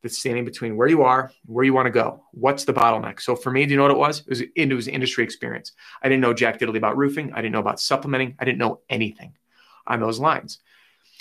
that's 0.03 0.17
standing 0.17 0.45
between 0.45 0.77
where 0.77 0.89
you 0.89 1.03
are, 1.03 1.33
where 1.45 1.65
you 1.65 1.75
want 1.75 1.87
to 1.87 1.91
go. 1.91 2.23
What's 2.31 2.65
the 2.65 2.73
bottleneck? 2.73 3.21
So 3.21 3.35
for 3.35 3.51
me, 3.51 3.67
do 3.67 3.73
you 3.73 3.77
know 3.77 3.83
what 3.83 3.91
it 3.91 3.99
was? 3.99 4.21
It 4.21 4.29
was, 4.29 4.43
it 4.55 4.73
was 4.73 4.89
industry 4.89 5.25
experience. 5.25 5.73
I 6.03 6.09
didn't 6.09 6.23
know 6.23 6.33
jack 6.33 6.59
diddly 6.59 6.79
about 6.79 6.97
roofing. 6.97 7.33
I 7.33 7.43
didn't 7.43 7.53
know 7.53 7.61
about 7.61 7.81
supplementing. 7.81 8.37
I 8.38 8.45
didn't 8.45 8.59
know 8.59 8.81
anything 8.88 9.37
on 9.87 10.00
those 10.00 10.21
lines. 10.21 10.61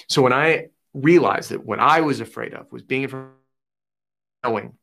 So 0.08 0.22
when 0.22 0.34
I 0.34 0.67
realized 0.93 1.51
that 1.51 1.65
what 1.65 1.79
I 1.79 2.01
was 2.01 2.19
afraid 2.19 2.53
of 2.53 2.72
was 2.72 2.84
being 2.84 3.05
afraid 3.05 3.27
knowing 4.43 4.74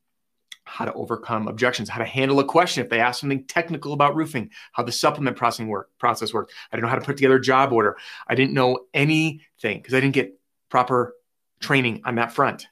how 0.65 0.85
to 0.85 0.93
overcome 0.95 1.47
objections, 1.47 1.89
how 1.89 2.01
to 2.01 2.05
handle 2.05 2.41
a 2.41 2.45
question 2.45 2.83
if 2.83 2.91
they 2.91 3.01
ask 3.01 3.21
something 3.21 3.45
technical 3.45 3.93
about 3.93 4.17
roofing, 4.17 4.51
how 4.73 4.83
the 4.83 4.93
supplement 4.93 5.37
processing 5.37 5.69
work, 5.69 5.91
process 5.99 6.35
worked. 6.35 6.53
I 6.71 6.77
didn't 6.77 6.85
know 6.85 6.91
how 6.91 6.99
to 6.99 7.05
put 7.05 7.17
together 7.17 7.37
a 7.37 7.41
job 7.41 7.73
order. 7.73 7.97
I 8.27 8.35
didn't 8.35 8.53
know 8.53 8.81
anything 8.93 9.41
because 9.79 9.95
I 9.95 10.01
didn't 10.01 10.15
get 10.15 10.39
proper 10.69 11.15
training 11.61 12.03
on 12.05 12.17
that 12.17 12.33
front. 12.33 12.67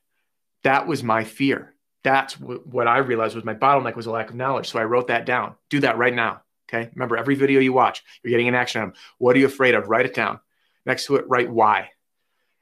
That 0.64 0.86
was 0.88 1.04
my 1.04 1.22
fear. 1.22 1.74
That's 2.02 2.34
w- 2.34 2.62
what 2.64 2.88
I 2.88 2.98
realized 2.98 3.36
was 3.36 3.44
my 3.44 3.54
bottleneck 3.54 3.94
was 3.94 4.06
a 4.06 4.10
lack 4.10 4.28
of 4.28 4.34
knowledge. 4.34 4.68
So 4.68 4.78
I 4.78 4.84
wrote 4.84 5.06
that 5.08 5.24
down. 5.24 5.54
Do 5.70 5.80
that 5.80 5.96
right 5.96 6.14
now. 6.14 6.42
Okay. 6.68 6.90
Remember, 6.94 7.16
every 7.16 7.36
video 7.36 7.60
you 7.60 7.72
watch, 7.72 8.02
you're 8.22 8.30
getting 8.30 8.48
an 8.48 8.54
action 8.54 8.82
item. 8.82 8.94
What 9.18 9.36
are 9.36 9.38
you 9.38 9.46
afraid 9.46 9.74
of? 9.74 9.88
Write 9.88 10.06
it 10.06 10.14
down. 10.14 10.40
Next 10.84 11.06
to 11.06 11.16
it, 11.16 11.28
write 11.28 11.50
why. 11.50 11.90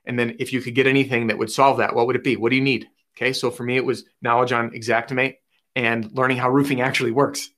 And 0.05 0.19
then 0.19 0.37
if 0.39 0.53
you 0.53 0.61
could 0.61 0.75
get 0.75 0.87
anything 0.87 1.29
that 1.29 1.39
would 1.39 1.51
solve 1.51 1.79
that, 1.79 1.95
what 1.95 2.07
would 2.07 2.17
it 2.17 2.25
be? 2.25 2.37
What 2.37 2.51
do 2.51 2.57
you 2.57 2.63
need? 2.63 2.89
Okay. 3.17 3.33
So 3.33 3.51
for 3.51 3.63
me, 3.63 3.77
it 3.77 3.85
was 3.85 4.05
knowledge 4.21 4.53
on 4.53 4.71
Xactimate 4.71 5.37
and 5.77 6.11
learning 6.13 6.39
how 6.39 6.51
roofing 6.51 6.81
actually 6.81 7.13
works. 7.13 7.51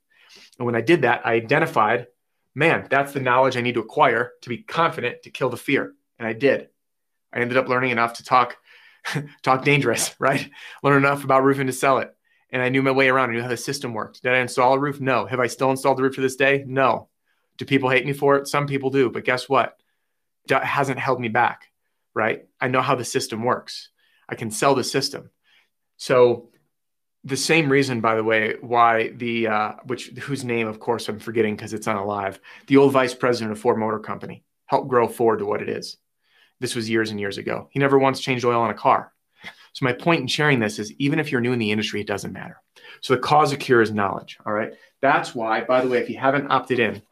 And 0.58 0.66
when 0.66 0.74
I 0.74 0.80
did 0.80 1.02
that, 1.02 1.22
I 1.24 1.34
identified, 1.34 2.06
man, 2.54 2.86
that's 2.90 3.12
the 3.12 3.20
knowledge 3.20 3.56
I 3.56 3.60
need 3.60 3.74
to 3.74 3.80
acquire 3.80 4.32
to 4.42 4.48
be 4.48 4.58
confident 4.58 5.22
to 5.22 5.30
kill 5.30 5.48
the 5.48 5.56
fear. 5.56 5.94
And 6.18 6.28
I 6.28 6.32
did. 6.32 6.68
I 7.32 7.40
ended 7.40 7.56
up 7.56 7.68
learning 7.68 7.90
enough 7.90 8.14
to 8.14 8.24
talk, 8.24 8.56
talk 9.42 9.64
dangerous, 9.64 10.14
right? 10.20 10.48
Learn 10.82 11.04
enough 11.04 11.24
about 11.24 11.44
roofing 11.44 11.66
to 11.66 11.72
sell 11.72 11.98
it. 11.98 12.14
And 12.50 12.62
I 12.62 12.68
knew 12.68 12.82
my 12.82 12.92
way 12.92 13.08
around. 13.08 13.30
I 13.30 13.32
knew 13.32 13.42
how 13.42 13.48
the 13.48 13.56
system 13.56 13.94
worked. 13.94 14.22
Did 14.22 14.32
I 14.32 14.38
install 14.38 14.74
a 14.74 14.78
roof? 14.78 15.00
No. 15.00 15.26
Have 15.26 15.40
I 15.40 15.48
still 15.48 15.72
installed 15.72 15.98
the 15.98 16.04
roof 16.04 16.14
to 16.16 16.20
this 16.20 16.36
day? 16.36 16.62
No. 16.64 17.08
Do 17.56 17.64
people 17.64 17.90
hate 17.90 18.06
me 18.06 18.12
for 18.12 18.36
it? 18.36 18.46
Some 18.46 18.68
people 18.68 18.90
do. 18.90 19.10
But 19.10 19.24
guess 19.24 19.48
what? 19.48 19.76
That 20.46 20.62
hasn't 20.62 21.00
held 21.00 21.20
me 21.20 21.28
back 21.28 21.70
right? 22.14 22.46
I 22.60 22.68
know 22.68 22.82
how 22.82 22.94
the 22.94 23.04
system 23.04 23.42
works. 23.42 23.90
I 24.28 24.34
can 24.34 24.50
sell 24.50 24.74
the 24.74 24.84
system. 24.84 25.30
So 25.96 26.48
the 27.24 27.36
same 27.36 27.70
reason, 27.70 28.00
by 28.00 28.14
the 28.14 28.24
way, 28.24 28.56
why 28.60 29.08
the 29.08 29.48
uh, 29.48 29.72
which 29.84 30.08
whose 30.08 30.44
name, 30.44 30.66
of 30.66 30.80
course, 30.80 31.08
I'm 31.08 31.18
forgetting 31.18 31.56
because 31.56 31.72
it's 31.72 31.86
unalive. 31.86 32.38
The 32.66 32.76
old 32.76 32.92
vice 32.92 33.14
president 33.14 33.52
of 33.52 33.58
Ford 33.58 33.78
Motor 33.78 33.98
Company 33.98 34.44
helped 34.66 34.88
grow 34.88 35.08
Ford 35.08 35.38
to 35.38 35.46
what 35.46 35.62
it 35.62 35.68
is. 35.68 35.96
This 36.60 36.74
was 36.74 36.88
years 36.88 37.10
and 37.10 37.18
years 37.18 37.38
ago. 37.38 37.68
He 37.70 37.78
never 37.78 37.98
once 37.98 38.20
changed 38.20 38.44
oil 38.44 38.60
on 38.60 38.70
a 38.70 38.74
car. 38.74 39.12
So 39.72 39.84
my 39.84 39.92
point 39.92 40.20
in 40.20 40.26
sharing 40.28 40.60
this 40.60 40.78
is 40.78 40.92
even 40.98 41.18
if 41.18 41.32
you're 41.32 41.40
new 41.40 41.52
in 41.52 41.58
the 41.58 41.72
industry, 41.72 42.00
it 42.00 42.06
doesn't 42.06 42.32
matter. 42.32 42.60
So 43.00 43.14
the 43.14 43.20
cause 43.20 43.52
of 43.52 43.58
cure 43.58 43.82
is 43.82 43.90
knowledge. 43.90 44.38
All 44.46 44.52
right. 44.52 44.72
That's 45.00 45.34
why, 45.34 45.62
by 45.64 45.80
the 45.80 45.88
way, 45.88 45.98
if 45.98 46.08
you 46.08 46.18
haven't 46.18 46.50
opted 46.50 46.78
in, 46.78 47.02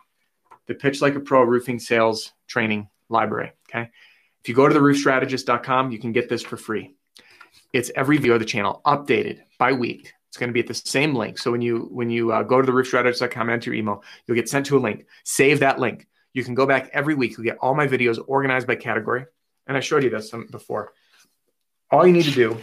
the 0.66 0.74
Pitch 0.74 1.02
Like 1.02 1.16
a 1.16 1.20
Pro 1.20 1.42
Roofing 1.42 1.80
Sales 1.80 2.32
Training 2.46 2.88
Library. 3.08 3.52
Okay. 3.68 3.90
If 4.42 4.48
you 4.48 4.56
go 4.56 4.66
to 4.66 4.74
the 4.74 4.80
roofstrategist.com, 4.80 5.92
you 5.92 6.00
can 6.00 6.10
get 6.10 6.28
this 6.28 6.42
for 6.42 6.56
free. 6.56 6.96
It's 7.72 7.92
every 7.94 8.16
video 8.16 8.34
of 8.34 8.40
the 8.40 8.46
channel 8.46 8.80
updated 8.84 9.40
by 9.56 9.72
week. 9.72 10.12
It's 10.28 10.36
going 10.36 10.48
to 10.48 10.52
be 10.52 10.58
at 10.58 10.66
the 10.66 10.74
same 10.74 11.14
link. 11.14 11.38
So 11.38 11.52
when 11.52 11.62
you 11.62 11.88
when 11.92 12.10
you 12.10 12.32
uh, 12.32 12.42
go 12.42 12.60
to 12.60 12.66
the 12.66 12.72
roofstrategist.com 12.72 13.42
and 13.42 13.50
enter 13.50 13.70
your 13.70 13.78
email, 13.78 14.02
you'll 14.26 14.34
get 14.34 14.48
sent 14.48 14.66
to 14.66 14.76
a 14.76 14.80
link. 14.80 15.06
Save 15.24 15.60
that 15.60 15.78
link. 15.78 16.08
You 16.32 16.42
can 16.42 16.54
go 16.54 16.66
back 16.66 16.90
every 16.92 17.14
week. 17.14 17.36
You'll 17.36 17.44
get 17.44 17.58
all 17.58 17.74
my 17.74 17.86
videos 17.86 18.18
organized 18.26 18.66
by 18.66 18.74
category. 18.74 19.26
And 19.68 19.76
I 19.76 19.80
showed 19.80 20.02
you 20.02 20.10
this 20.10 20.32
before. 20.50 20.92
All 21.90 22.04
you 22.04 22.12
need 22.12 22.24
to 22.24 22.32
do 22.32 22.58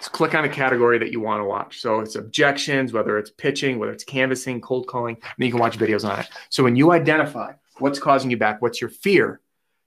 is 0.00 0.08
click 0.08 0.34
on 0.34 0.44
a 0.44 0.48
category 0.48 0.98
that 0.98 1.10
you 1.12 1.20
want 1.20 1.40
to 1.40 1.44
watch. 1.44 1.80
So 1.80 2.00
it's 2.00 2.14
objections, 2.14 2.92
whether 2.92 3.18
it's 3.18 3.30
pitching, 3.30 3.78
whether 3.78 3.92
it's 3.92 4.04
canvassing, 4.04 4.62
cold 4.62 4.86
calling, 4.86 5.16
and 5.16 5.44
you 5.44 5.50
can 5.50 5.60
watch 5.60 5.76
videos 5.76 6.08
on 6.08 6.20
it. 6.20 6.28
So 6.48 6.62
when 6.62 6.76
you 6.76 6.92
identify 6.92 7.52
what's 7.80 7.98
causing 7.98 8.30
you 8.30 8.38
back, 8.38 8.62
what's 8.62 8.80
your 8.80 8.90
fear, 8.90 9.40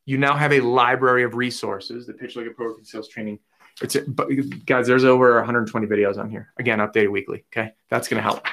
you 0.07 0.17
now 0.17 0.35
have 0.35 0.53
a 0.53 0.61
library 0.61 1.23
of 1.23 1.35
resources. 1.35 2.07
The 2.07 2.13
Pitch 2.13 2.35
Like 2.35 2.47
a 2.47 2.51
Pro 2.51 2.81
Sales 2.81 3.07
Training 3.07 3.37
it's 3.81 3.95
but 3.95 4.29
guys, 4.65 4.87
there's 4.87 5.03
over 5.03 5.35
120 5.35 5.85
videos 5.85 6.17
on 6.17 6.29
here. 6.29 6.51
Again, 6.57 6.79
updated 6.79 7.11
weekly. 7.11 7.45
Okay, 7.51 7.73
that's 7.89 8.07
going 8.07 8.17
to 8.17 8.23
help. 8.23 8.45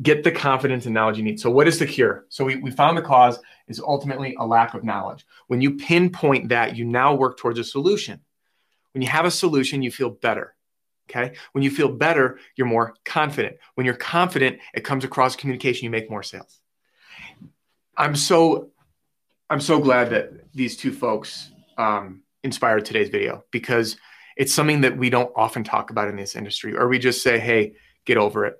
Get 0.00 0.24
the 0.24 0.32
confidence 0.32 0.86
and 0.86 0.94
knowledge 0.94 1.18
you 1.18 1.22
need. 1.22 1.38
So, 1.38 1.50
what 1.50 1.68
is 1.68 1.78
the 1.78 1.86
cure? 1.86 2.26
So, 2.28 2.44
we, 2.44 2.56
we 2.56 2.70
found 2.70 2.98
the 2.98 3.02
cause 3.02 3.38
is 3.68 3.78
ultimately 3.78 4.34
a 4.38 4.46
lack 4.46 4.74
of 4.74 4.82
knowledge. 4.82 5.24
When 5.46 5.60
you 5.60 5.76
pinpoint 5.76 6.48
that, 6.48 6.76
you 6.76 6.84
now 6.84 7.14
work 7.14 7.38
towards 7.38 7.58
a 7.58 7.64
solution. 7.64 8.20
When 8.92 9.02
you 9.02 9.08
have 9.08 9.24
a 9.24 9.30
solution, 9.30 9.82
you 9.82 9.92
feel 9.92 10.10
better. 10.10 10.54
Okay. 11.08 11.36
When 11.52 11.62
you 11.62 11.70
feel 11.70 11.88
better, 11.88 12.38
you're 12.56 12.66
more 12.66 12.94
confident. 13.04 13.56
When 13.74 13.84
you're 13.84 13.94
confident, 13.94 14.58
it 14.74 14.82
comes 14.82 15.04
across 15.04 15.36
communication, 15.36 15.84
you 15.84 15.90
make 15.90 16.10
more 16.10 16.22
sales. 16.22 16.60
I'm 17.96 18.16
so 18.16 18.71
I'm 19.52 19.60
so 19.60 19.78
glad 19.78 20.08
that 20.12 20.30
these 20.54 20.78
two 20.78 20.90
folks 20.90 21.50
um, 21.76 22.22
inspired 22.42 22.86
today's 22.86 23.10
video 23.10 23.44
because 23.50 23.98
it's 24.34 24.50
something 24.50 24.80
that 24.80 24.96
we 24.96 25.10
don't 25.10 25.30
often 25.36 25.62
talk 25.62 25.90
about 25.90 26.08
in 26.08 26.16
this 26.16 26.36
industry, 26.36 26.74
or 26.74 26.88
we 26.88 26.98
just 26.98 27.22
say, 27.22 27.38
hey, 27.38 27.74
get 28.06 28.16
over 28.16 28.46
it, 28.46 28.56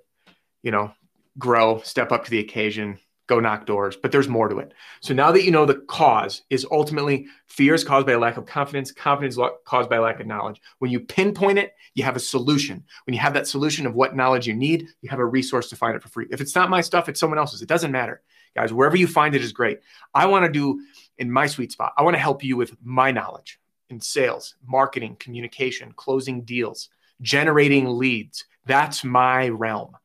you 0.63 0.71
know, 0.71 0.93
grow, 1.39 1.81
step 1.81 2.13
up 2.13 2.27
to 2.27 2.31
the 2.31 2.41
occasion, 2.41 2.99
go 3.27 3.41
knock 3.41 3.65
doors. 3.65 3.97
But 3.97 4.13
there's 4.13 4.29
more 4.29 4.49
to 4.49 4.59
it. 4.59 4.75
So 5.01 5.15
now 5.15 5.33
that 5.33 5.45
you 5.45 5.51
know 5.51 5.65
the 5.65 5.77
cause 5.89 6.43
is 6.51 6.67
ultimately 6.71 7.27
fear 7.47 7.73
is 7.73 7.85
caused 7.85 8.07
by 8.07 8.13
a 8.13 8.19
lack 8.19 8.37
of 8.37 8.45
confidence, 8.45 8.93
confidence 8.93 9.39
caused 9.65 9.89
by 9.89 9.97
a 9.97 10.03
lack 10.03 10.21
of 10.21 10.27
knowledge. 10.27 10.61
When 10.79 10.91
you 10.91 11.01
pinpoint 11.01 11.59
it, 11.59 11.73
you 11.95 12.05
have 12.05 12.17
a 12.17 12.21
solution. 12.21 12.85
When 13.07 13.15
you 13.15 13.21
have 13.21 13.33
that 13.33 13.49
solution 13.49 13.87
of 13.87 13.95
what 13.95 14.15
knowledge 14.15 14.47
you 14.47 14.53
need, 14.53 14.89
you 15.01 15.09
have 15.09 15.21
a 15.21 15.25
resource 15.25 15.71
to 15.71 15.77
find 15.77 15.97
it 15.97 16.03
for 16.03 16.11
free. 16.11 16.27
If 16.31 16.43
it's 16.43 16.55
not 16.55 16.69
my 16.69 16.83
stuff, 16.83 17.09
it's 17.09 17.19
someone 17.19 17.39
else's. 17.39 17.63
It 17.63 17.69
doesn't 17.69 17.93
matter. 17.93 18.21
Guys, 18.55 18.73
wherever 18.73 18.97
you 18.97 19.07
find 19.07 19.35
it 19.35 19.43
is 19.43 19.53
great. 19.53 19.81
I 20.15 20.27
want 20.27 20.45
to 20.45 20.53
do 20.53 20.85
in 21.19 21.31
my 21.31 21.47
sweet 21.47 21.73
spot, 21.73 21.93
I 21.97 22.03
want 22.03 22.15
to 22.15 22.21
help 22.21 22.45
you 22.45 22.57
with 22.57 22.77
my 22.83 23.11
knowledge 23.11 23.59
in 23.91 24.01
sales, 24.01 24.57
marketing, 24.67 25.17
communication, 25.19 25.93
closing 25.97 26.43
deals, 26.43 26.89
generating 27.21 27.87
leads. 27.99 28.45
That's 28.67 29.05
my 29.05 29.49
realm. 29.49 29.97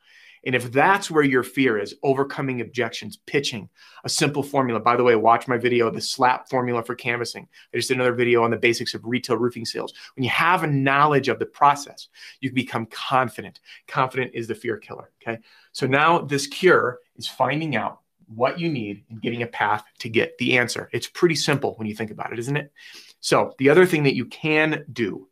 And 0.46 0.56
if 0.56 0.72
that's 0.72 1.12
where 1.12 1.24
your 1.24 1.44
fear 1.44 1.78
is, 1.78 1.96
overcoming 2.04 2.62
objections, 2.62 3.18
pitching, 3.26 3.68
a 4.06 4.10
simple 4.10 4.44
formula. 4.44 4.80
By 4.80 4.96
the 4.96 5.04
way, 5.04 5.16
watch 5.16 5.46
my 5.48 5.58
video, 5.58 5.90
the 5.92 6.00
SLAP 6.00 6.50
formula 6.50 6.84
for 6.84 6.96
canvassing. 6.96 7.50
I 7.74 7.78
just 7.78 7.90
did 7.90 7.98
another 7.98 8.14
video 8.14 8.44
on 8.44 8.52
the 8.52 8.58
basics 8.58 8.94
of 8.94 9.04
retail 9.04 9.36
roofing 9.36 9.66
sales. 9.66 9.94
When 10.16 10.24
you 10.24 10.30
have 10.30 10.64
a 10.64 10.68
knowledge 10.68 11.28
of 11.28 11.40
the 11.40 11.46
process, 11.46 12.08
you 12.40 12.54
become 12.54 12.86
confident. 12.86 13.60
Confident 13.90 14.32
is 14.34 14.48
the 14.48 14.56
fear 14.56 14.78
killer. 14.78 15.12
Okay. 15.22 15.40
So 15.74 15.86
now 15.86 16.20
this 16.20 16.48
cure 16.48 17.00
is 17.18 17.28
finding 17.28 17.76
out 17.76 18.00
what 18.28 18.60
you 18.60 18.70
need 18.70 19.04
and 19.10 19.22
getting 19.22 19.44
a 19.44 19.48
path 19.48 19.84
to 20.00 20.10
get 20.10 20.38
the 20.38 20.58
answer. 20.58 20.90
It's 20.92 21.08
pretty 21.08 21.36
simple 21.36 21.74
when 21.76 21.88
you 21.88 21.96
think 21.96 22.12
about 22.12 22.34
it, 22.34 22.40
isn't 22.40 22.58
it? 22.58 22.72
So, 23.20 23.54
the 23.58 23.70
other 23.70 23.86
thing 23.86 24.04
that 24.04 24.16
you 24.16 24.26
can 24.26 24.86
do, 24.92 25.28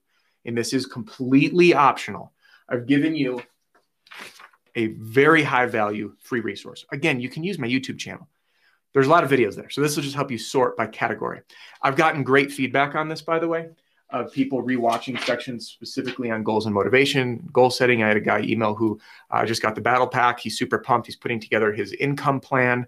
and 0.45 0.57
this 0.57 0.73
is 0.73 0.85
completely 0.85 1.73
optional, 1.73 2.33
I've 2.67 2.87
given 2.87 3.15
you 3.15 3.41
a 4.75 4.87
very 4.87 5.43
high 5.43 5.67
value 5.67 6.15
free 6.19 6.41
resource. 6.41 6.85
Again, 6.91 7.19
you 7.19 7.29
can 7.29 7.43
use 7.43 7.59
my 7.59 7.67
YouTube 7.67 7.99
channel. 7.99 8.27
There's 8.93 9.07
a 9.07 9.09
lot 9.09 9.23
of 9.23 9.29
videos 9.29 9.55
there. 9.55 9.69
So, 9.69 9.81
this 9.81 9.95
will 9.95 10.03
just 10.03 10.15
help 10.15 10.31
you 10.31 10.37
sort 10.37 10.77
by 10.77 10.87
category. 10.87 11.41
I've 11.81 11.95
gotten 11.95 12.23
great 12.23 12.51
feedback 12.51 12.95
on 12.95 13.09
this, 13.09 13.21
by 13.21 13.39
the 13.39 13.47
way, 13.47 13.69
of 14.21 14.31
people 14.31 14.63
rewatching 14.63 15.21
sections 15.23 15.67
specifically 15.67 16.31
on 16.31 16.43
goals 16.43 16.65
and 16.65 16.75
motivation, 16.75 17.47
goal 17.51 17.69
setting. 17.69 18.03
I 18.03 18.07
had 18.07 18.17
a 18.17 18.21
guy 18.21 18.41
email 18.41 18.75
who 18.75 18.99
uh, 19.31 19.45
just 19.45 19.61
got 19.61 19.75
the 19.75 19.81
battle 19.81 20.07
pack. 20.07 20.39
He's 20.39 20.57
super 20.57 20.79
pumped. 20.79 21.07
He's 21.07 21.15
putting 21.15 21.39
together 21.39 21.71
his 21.71 21.93
income 21.93 22.39
plan 22.39 22.87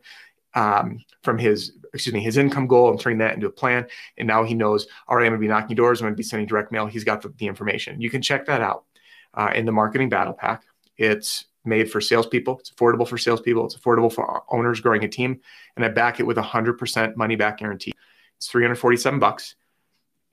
um, 0.53 1.03
from 1.24 1.38
his 1.38 1.74
excuse 1.93 2.13
me 2.13 2.19
his 2.19 2.38
income 2.38 2.67
goal 2.67 2.91
and 2.91 3.00
turning 3.00 3.19
that 3.19 3.34
into 3.34 3.48
a 3.48 3.51
plan. 3.51 3.88
And 4.17 4.27
now 4.27 4.43
he 4.43 4.53
knows 4.53 4.88
all 5.07 5.15
right 5.15 5.24
i'm 5.24 5.31
going 5.31 5.39
to 5.39 5.46
be 5.46 5.48
knocking 5.48 5.75
doors. 5.75 6.01
I'm 6.01 6.05
going 6.05 6.13
to 6.13 6.17
be 6.17 6.24
sending 6.24 6.48
direct 6.48 6.72
mail. 6.72 6.88
He's 6.88 7.03
got 7.03 7.22
the, 7.22 7.29
the 7.38 7.48
information. 7.48 8.01
You 8.01 8.10
can 8.10 8.22
check 8.22 8.46
that 8.46 8.62
out 8.62 8.86
uh, 9.34 9.51
in 9.55 9.65
the 9.65 9.72
marketing 9.72 10.10
battle 10.10 10.34
pack. 10.34 10.63
It's 10.98 11.46
made 11.63 11.91
for 11.91 12.01
salespeople. 12.01 12.60
It's 12.60 12.72
affordable 12.72 13.07
for 13.07 13.17
salespeople. 13.17 13.65
It's 13.65 13.77
affordable 13.77 14.12
for 14.12 14.43
owners 14.50 14.79
growing 14.79 15.03
a 15.03 15.07
team. 15.07 15.41
And 15.75 15.86
i 15.86 15.89
back 15.89 16.19
it 16.19 16.24
with 16.24 16.38
a 16.38 16.41
100% 16.41 17.15
money 17.15 17.36
back 17.36 17.57
guarantee. 17.57 17.93
It's 18.38 18.48
347 18.48 19.19
bucks 19.19 19.55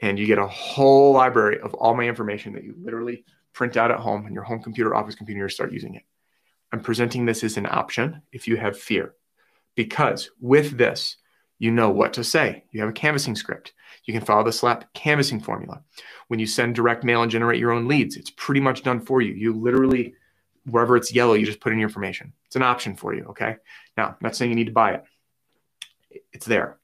and 0.00 0.18
you 0.18 0.26
get 0.26 0.38
a 0.38 0.46
whole 0.46 1.12
library 1.12 1.60
of 1.60 1.74
all 1.74 1.94
my 1.94 2.04
information 2.04 2.52
that 2.54 2.64
you 2.64 2.74
literally 2.82 3.24
print 3.52 3.76
out 3.76 3.90
at 3.90 4.00
home 4.00 4.26
on 4.26 4.32
your 4.32 4.42
home 4.42 4.62
computer 4.62 4.94
office 4.94 5.14
computer 5.14 5.48
start 5.48 5.72
using 5.72 5.94
it 5.94 6.02
i'm 6.72 6.80
presenting 6.80 7.24
this 7.24 7.44
as 7.44 7.56
an 7.56 7.66
option 7.66 8.22
if 8.32 8.48
you 8.48 8.56
have 8.56 8.78
fear 8.78 9.14
because 9.74 10.30
with 10.40 10.76
this, 10.76 11.16
you 11.58 11.70
know 11.70 11.90
what 11.90 12.14
to 12.14 12.24
say. 12.24 12.64
You 12.70 12.80
have 12.80 12.90
a 12.90 12.94
canvassing 12.94 13.36
script. 13.36 13.72
You 14.04 14.14
can 14.14 14.24
follow 14.24 14.44
the 14.44 14.52
SLAP 14.52 14.92
canvassing 14.92 15.40
formula. 15.40 15.82
When 16.28 16.40
you 16.40 16.46
send 16.46 16.74
direct 16.74 17.04
mail 17.04 17.22
and 17.22 17.30
generate 17.30 17.60
your 17.60 17.72
own 17.72 17.88
leads, 17.88 18.16
it's 18.16 18.30
pretty 18.30 18.60
much 18.60 18.82
done 18.82 19.00
for 19.00 19.22
you. 19.22 19.32
You 19.32 19.52
literally, 19.54 20.14
wherever 20.66 20.96
it's 20.96 21.14
yellow, 21.14 21.34
you 21.34 21.46
just 21.46 21.60
put 21.60 21.72
in 21.72 21.78
your 21.78 21.88
information. 21.88 22.32
It's 22.46 22.56
an 22.56 22.62
option 22.62 22.96
for 22.96 23.14
you. 23.14 23.24
Okay. 23.30 23.56
Now, 23.96 24.08
I'm 24.08 24.16
not 24.20 24.36
saying 24.36 24.50
you 24.50 24.56
need 24.56 24.66
to 24.66 24.72
buy 24.72 24.94
it, 24.94 25.04
it's 26.32 26.46
there. 26.46 26.78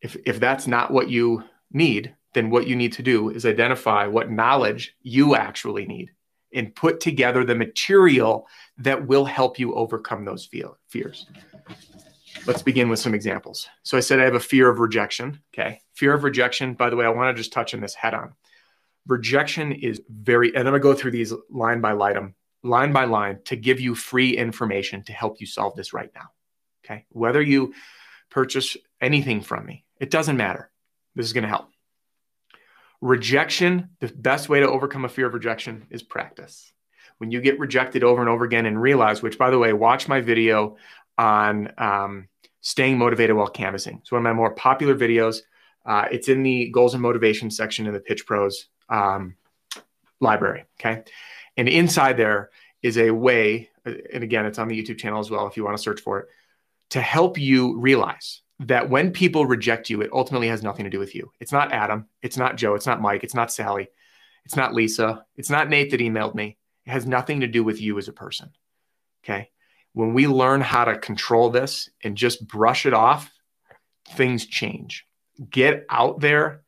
If, 0.00 0.16
if 0.26 0.40
that's 0.40 0.66
not 0.66 0.90
what 0.90 1.08
you 1.08 1.44
need, 1.70 2.14
then 2.34 2.50
what 2.50 2.66
you 2.66 2.76
need 2.76 2.92
to 2.94 3.02
do 3.02 3.30
is 3.30 3.44
identify 3.44 4.06
what 4.06 4.30
knowledge 4.30 4.94
you 5.02 5.34
actually 5.34 5.86
need 5.86 6.10
and 6.54 6.74
put 6.74 7.00
together 7.00 7.44
the 7.44 7.54
material 7.54 8.46
that 8.78 9.06
will 9.06 9.24
help 9.24 9.58
you 9.58 9.74
overcome 9.74 10.24
those 10.24 10.48
fears. 10.88 11.26
Let's 12.46 12.62
begin 12.62 12.88
with 12.88 12.98
some 12.98 13.14
examples. 13.14 13.68
So 13.82 13.96
I 13.96 14.00
said 14.00 14.20
I 14.20 14.24
have 14.24 14.34
a 14.34 14.40
fear 14.40 14.68
of 14.68 14.78
rejection. 14.78 15.40
Okay. 15.54 15.80
Fear 15.94 16.14
of 16.14 16.24
rejection, 16.24 16.74
by 16.74 16.90
the 16.90 16.96
way, 16.96 17.06
I 17.06 17.10
want 17.10 17.34
to 17.34 17.40
just 17.40 17.52
touch 17.52 17.74
on 17.74 17.80
this 17.80 17.94
head 17.94 18.14
on. 18.14 18.32
Rejection 19.06 19.72
is 19.72 20.00
very, 20.08 20.48
and 20.50 20.60
I'm 20.60 20.72
going 20.72 20.74
to 20.74 20.80
go 20.80 20.94
through 20.94 21.10
these 21.10 21.32
line 21.50 21.80
by 21.80 21.92
line, 21.92 22.16
um, 22.16 22.34
line 22.62 22.92
by 22.92 23.04
line 23.04 23.40
to 23.44 23.56
give 23.56 23.80
you 23.80 23.94
free 23.94 24.36
information 24.36 25.02
to 25.04 25.12
help 25.12 25.40
you 25.40 25.46
solve 25.46 25.76
this 25.76 25.92
right 25.92 26.10
now. 26.14 26.30
Okay. 26.84 27.06
Whether 27.10 27.42
you 27.42 27.74
purchase 28.30 28.76
anything 29.00 29.40
from 29.40 29.66
me, 29.66 29.84
it 30.00 30.10
doesn't 30.10 30.36
matter. 30.36 30.70
This 31.14 31.26
is 31.26 31.32
going 31.32 31.42
to 31.42 31.48
help. 31.48 31.71
Rejection, 33.02 33.90
the 33.98 34.06
best 34.06 34.48
way 34.48 34.60
to 34.60 34.70
overcome 34.70 35.04
a 35.04 35.08
fear 35.08 35.26
of 35.26 35.34
rejection 35.34 35.86
is 35.90 36.04
practice. 36.04 36.72
When 37.18 37.32
you 37.32 37.40
get 37.40 37.58
rejected 37.58 38.04
over 38.04 38.20
and 38.20 38.30
over 38.30 38.44
again 38.44 38.64
and 38.64 38.80
realize, 38.80 39.22
which 39.22 39.36
by 39.36 39.50
the 39.50 39.58
way, 39.58 39.72
watch 39.72 40.06
my 40.06 40.20
video 40.20 40.76
on 41.18 41.72
um, 41.78 42.28
staying 42.60 42.98
motivated 42.98 43.34
while 43.34 43.48
canvassing. 43.48 43.98
It's 44.00 44.12
one 44.12 44.20
of 44.20 44.22
my 44.22 44.32
more 44.32 44.54
popular 44.54 44.94
videos. 44.94 45.40
Uh, 45.84 46.06
it's 46.12 46.28
in 46.28 46.44
the 46.44 46.70
goals 46.70 46.94
and 46.94 47.02
motivation 47.02 47.50
section 47.50 47.88
in 47.88 47.92
the 47.92 47.98
Pitch 47.98 48.24
Pros 48.24 48.68
um, 48.88 49.34
library. 50.20 50.64
Okay. 50.78 51.02
And 51.56 51.68
inside 51.68 52.16
there 52.16 52.50
is 52.82 52.98
a 52.98 53.10
way, 53.10 53.68
and 53.84 54.22
again, 54.22 54.46
it's 54.46 54.60
on 54.60 54.68
the 54.68 54.80
YouTube 54.80 54.98
channel 54.98 55.18
as 55.18 55.28
well 55.28 55.48
if 55.48 55.56
you 55.56 55.64
want 55.64 55.76
to 55.76 55.82
search 55.82 56.00
for 56.00 56.20
it, 56.20 56.28
to 56.90 57.00
help 57.00 57.36
you 57.36 57.80
realize 57.80 58.41
that 58.60 58.88
when 58.88 59.10
people 59.10 59.46
reject 59.46 59.90
you, 59.90 60.02
it 60.02 60.10
ultimately 60.12 60.48
has 60.48 60.62
nothing 60.62 60.84
to 60.84 60.90
do 60.90 60.98
with 60.98 61.14
you. 61.14 61.32
It's 61.40 61.52
not 61.52 61.72
Adam. 61.72 62.06
It's 62.22 62.36
not 62.36 62.56
Joe. 62.56 62.74
It's 62.74 62.86
not 62.86 63.00
Mike. 63.00 63.24
It's 63.24 63.34
not 63.34 63.52
Sally. 63.52 63.88
It's 64.44 64.56
not 64.56 64.74
Lisa. 64.74 65.24
It's 65.36 65.50
not 65.50 65.68
Nate 65.68 65.90
that 65.90 66.00
emailed 66.00 66.34
me. 66.34 66.58
It 66.86 66.90
has 66.90 67.06
nothing 67.06 67.40
to 67.40 67.46
do 67.46 67.64
with 67.64 67.80
you 67.80 67.98
as 67.98 68.08
a 68.08 68.12
person. 68.12 68.50
Okay 69.24 69.48
when 69.92 70.14
we 70.14 70.26
learn 70.26 70.60
how 70.60 70.84
to 70.84 70.98
control 70.98 71.50
this 71.50 71.88
and 72.02 72.16
just 72.16 72.46
brush 72.46 72.86
it 72.86 72.94
off, 72.94 73.30
things 74.10 74.46
change. 74.46 75.06
Get 75.50 75.84
out 75.90 76.20
there, 76.20 76.62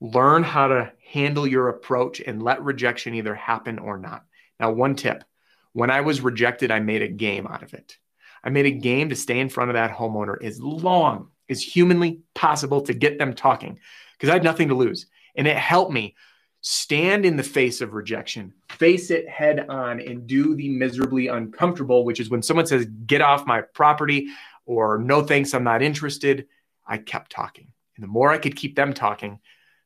learn 0.00 0.42
how 0.42 0.68
to 0.68 0.92
handle 1.12 1.46
your 1.46 1.68
approach, 1.68 2.20
and 2.20 2.42
let 2.42 2.62
rejection 2.62 3.14
either 3.14 3.34
happen 3.34 3.78
or 3.78 3.98
not. 3.98 4.24
Now, 4.60 4.72
one 4.72 4.94
tip 4.94 5.24
when 5.72 5.90
I 5.90 6.02
was 6.02 6.20
rejected, 6.20 6.70
I 6.70 6.80
made 6.80 7.02
a 7.02 7.08
game 7.08 7.46
out 7.46 7.62
of 7.62 7.72
it. 7.74 7.96
I 8.44 8.50
made 8.50 8.66
a 8.66 8.70
game 8.70 9.08
to 9.08 9.16
stay 9.16 9.38
in 9.38 9.48
front 9.48 9.70
of 9.70 9.74
that 9.74 9.92
homeowner 9.92 10.42
as 10.42 10.60
long 10.60 11.28
as 11.48 11.62
humanly 11.62 12.20
possible 12.34 12.80
to 12.82 12.94
get 12.94 13.18
them 13.18 13.34
talking 13.34 13.78
because 14.12 14.30
I 14.30 14.34
had 14.34 14.44
nothing 14.44 14.68
to 14.68 14.74
lose. 14.74 15.06
And 15.34 15.46
it 15.46 15.56
helped 15.56 15.92
me 15.92 16.16
stand 16.60 17.26
in 17.26 17.36
the 17.36 17.42
face 17.42 17.80
of 17.80 17.92
rejection, 17.92 18.54
face 18.70 19.10
it 19.10 19.28
head 19.28 19.66
on, 19.68 20.00
and 20.00 20.26
do 20.26 20.54
the 20.54 20.68
miserably 20.68 21.28
uncomfortable, 21.28 22.04
which 22.04 22.20
is 22.20 22.30
when 22.30 22.42
someone 22.42 22.66
says, 22.66 22.86
Get 23.06 23.20
off 23.20 23.46
my 23.46 23.62
property, 23.62 24.28
or 24.64 24.98
no 24.98 25.22
thanks, 25.22 25.54
I'm 25.54 25.64
not 25.64 25.82
interested. 25.82 26.46
I 26.86 26.98
kept 26.98 27.32
talking. 27.32 27.72
And 27.96 28.02
the 28.02 28.08
more 28.08 28.30
I 28.30 28.38
could 28.38 28.56
keep 28.56 28.76
them 28.76 28.94
talking, 28.94 29.40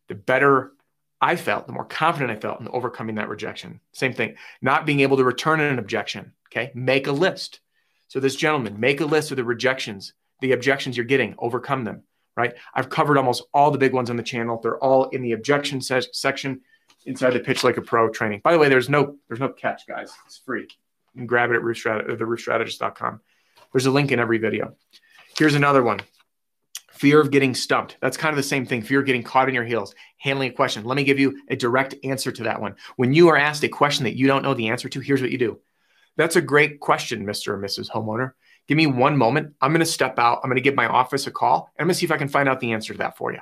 the 0.08 0.14
better 0.14 0.72
I 1.20 1.36
felt, 1.36 1.66
the 1.66 1.72
more 1.72 1.84
confident 1.84 2.30
I 2.30 2.36
felt 2.40 2.60
in 2.60 2.68
overcoming 2.68 3.16
that 3.16 3.28
rejection. 3.28 3.80
Same 3.92 4.12
thing, 4.12 4.36
not 4.60 4.86
being 4.86 5.00
able 5.00 5.16
to 5.16 5.24
return 5.24 5.60
an 5.60 5.78
objection. 5.78 6.32
Okay. 6.48 6.70
Make 6.74 7.06
a 7.06 7.12
list. 7.12 7.60
So, 8.08 8.20
this 8.20 8.36
gentleman, 8.36 8.78
make 8.78 9.00
a 9.00 9.06
list 9.06 9.30
of 9.30 9.36
the 9.36 9.44
rejections, 9.44 10.14
the 10.40 10.52
objections 10.52 10.96
you're 10.96 11.06
getting, 11.06 11.34
overcome 11.38 11.84
them, 11.84 12.02
right? 12.36 12.54
I've 12.74 12.90
covered 12.90 13.18
almost 13.18 13.44
all 13.52 13.70
the 13.70 13.78
big 13.78 13.92
ones 13.92 14.10
on 14.10 14.16
the 14.16 14.22
channel. 14.22 14.60
They're 14.62 14.78
all 14.78 15.08
in 15.10 15.22
the 15.22 15.32
objection 15.32 15.80
se- 15.80 16.08
section 16.12 16.60
inside 17.04 17.30
the 17.30 17.40
Pitch 17.40 17.64
Like 17.64 17.76
a 17.76 17.82
Pro 17.82 18.08
training. 18.08 18.40
By 18.44 18.52
the 18.52 18.58
way, 18.58 18.68
there's 18.68 18.88
no 18.88 19.16
there's 19.28 19.40
no 19.40 19.48
catch, 19.48 19.86
guys. 19.86 20.12
It's 20.26 20.38
free. 20.38 20.62
You 20.62 21.20
can 21.20 21.26
grab 21.26 21.50
it 21.50 21.56
at 21.56 21.62
roofstrat- 21.62 22.06
theroofstrategist.com. 22.08 23.20
There's 23.72 23.86
a 23.86 23.90
link 23.90 24.12
in 24.12 24.18
every 24.18 24.38
video. 24.38 24.74
Here's 25.38 25.54
another 25.54 25.82
one. 25.82 26.00
Fear 26.90 27.20
of 27.20 27.30
getting 27.30 27.54
stumped. 27.54 27.98
That's 28.00 28.16
kind 28.16 28.32
of 28.32 28.36
the 28.36 28.42
same 28.42 28.64
thing. 28.64 28.80
Fear 28.80 29.00
of 29.00 29.06
getting 29.06 29.22
caught 29.22 29.48
in 29.48 29.54
your 29.54 29.64
heels, 29.64 29.94
handling 30.16 30.50
a 30.50 30.54
question. 30.54 30.84
Let 30.84 30.96
me 30.96 31.04
give 31.04 31.18
you 31.18 31.42
a 31.48 31.56
direct 31.56 31.94
answer 32.04 32.32
to 32.32 32.44
that 32.44 32.60
one. 32.60 32.76
When 32.96 33.12
you 33.12 33.28
are 33.28 33.36
asked 33.36 33.62
a 33.64 33.68
question 33.68 34.04
that 34.04 34.16
you 34.16 34.26
don't 34.26 34.42
know 34.42 34.54
the 34.54 34.68
answer 34.68 34.88
to, 34.88 35.00
here's 35.00 35.20
what 35.20 35.30
you 35.30 35.36
do. 35.36 35.60
That's 36.16 36.36
a 36.36 36.40
great 36.40 36.80
question, 36.80 37.26
Mr. 37.26 37.48
or 37.48 37.58
Mrs. 37.58 37.90
Homeowner. 37.90 38.32
Give 38.68 38.76
me 38.76 38.86
one 38.86 39.16
moment. 39.16 39.54
I'm 39.60 39.70
going 39.70 39.80
to 39.80 39.86
step 39.86 40.18
out. 40.18 40.40
I'm 40.42 40.50
going 40.50 40.56
to 40.56 40.62
give 40.62 40.74
my 40.74 40.86
office 40.86 41.26
a 41.26 41.30
call. 41.30 41.70
And 41.76 41.84
I'm 41.84 41.86
going 41.86 41.94
to 41.94 41.98
see 41.98 42.06
if 42.06 42.12
I 42.12 42.16
can 42.16 42.28
find 42.28 42.48
out 42.48 42.60
the 42.60 42.72
answer 42.72 42.92
to 42.94 42.98
that 42.98 43.16
for 43.16 43.32
you. 43.32 43.38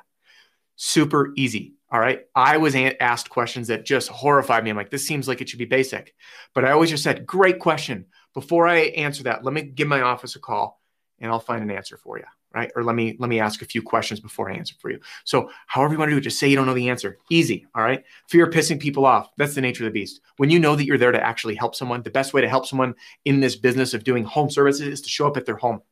Super 0.77 1.33
easy. 1.37 1.75
All 1.91 2.01
right. 2.01 2.23
I 2.35 2.59
was 2.59 2.75
asked 2.75 3.31
questions 3.31 3.69
that 3.69 3.85
just 3.85 4.09
horrified 4.09 4.65
me. 4.65 4.71
I'm 4.71 4.77
like, 4.77 4.91
this 4.91 5.07
seems 5.07 5.29
like 5.29 5.41
it 5.41 5.49
should 5.49 5.59
be 5.59 5.65
basic. 5.65 6.15
But 6.53 6.65
I 6.65 6.73
always 6.73 6.91
just 6.91 7.05
said, 7.05 7.27
great 7.27 7.59
question. 7.59 8.07
Before 8.35 8.67
I 8.67 8.79
answer 8.79 9.23
that, 9.25 9.45
let 9.45 9.55
me 9.55 9.63
give 9.63 9.89
my 9.89 10.03
office 10.03 10.35
a 10.35 10.41
call 10.41 10.81
and 11.25 11.33
I'll 11.33 11.41
find 11.41 11.63
an 11.63 11.71
answer 11.73 11.97
for 11.97 12.19
you 12.19 12.25
right? 12.55 12.71
Or 12.77 12.85
let 12.85 12.95
me 12.95 13.17
let 13.19 13.29
me 13.29 13.41
ask 13.41 13.61
a 13.61 13.67
few 13.67 13.83
questions 13.83 14.21
before 14.21 14.51
I 14.51 14.55
answer 14.55 14.75
for 14.79 14.91
you. 14.91 15.01
So 15.25 15.51
however 15.67 15.93
you 15.93 15.99
want 15.99 16.11
to 16.11 16.15
do 16.15 16.19
it, 16.19 16.23
just 16.23 16.39
say 16.39 16.49
you 16.49 16.57
don't 16.57 16.67
know 16.67 16.75
the 16.75 16.89
answer. 16.89 17.19
Easy, 17.31 17.67
all 17.75 17.83
right? 17.83 18.05
Fear 18.29 18.47
of 18.47 18.55
pissing 18.55 18.81
people 18.81 19.05
off. 19.05 19.31
That's 19.37 19.55
the 19.55 19.61
nature 19.61 19.85
of 19.85 19.93
the 19.93 19.99
beast. 19.99 20.21
When 20.37 20.51
you 20.51 20.61
know 20.61 20.77
that 20.77 20.85
you're 20.85 20.99
there 20.99 21.13
to 21.13 21.23
actually 21.23 21.57
help 21.57 21.75
someone, 21.75 22.03
the 22.03 22.11
best 22.11 22.33
way 22.33 22.41
to 22.41 22.49
help 22.49 22.67
someone 22.67 22.95
in 23.25 23.41
this 23.41 23.57
business 23.57 23.93
of 23.93 24.05
doing 24.05 24.25
home 24.25 24.51
services 24.51 24.87
is 24.87 25.01
to 25.03 25.09
show 25.09 25.27
up 25.27 25.37
at 25.37 25.47
their 25.47 25.57
home. 25.57 25.83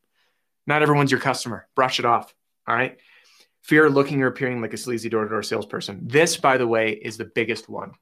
Not 0.67 0.83
everyone's 0.83 1.11
your 1.11 1.21
customer. 1.21 1.67
Brush 1.75 1.99
it 1.99 2.05
off. 2.05 2.33
All 2.69 2.75
right. 2.75 2.97
Fear 3.63 3.87
of 3.87 3.95
looking 3.95 4.23
or 4.23 4.29
appearing 4.29 4.61
like 4.61 4.73
a 4.73 4.77
sleazy 4.77 5.09
door-to-door 5.09 5.43
salesperson. 5.43 6.01
This, 6.07 6.37
by 6.37 6.57
the 6.57 6.67
way, 6.67 6.93
is 6.93 7.17
the 7.17 7.25
biggest 7.25 7.69
one. 7.69 7.93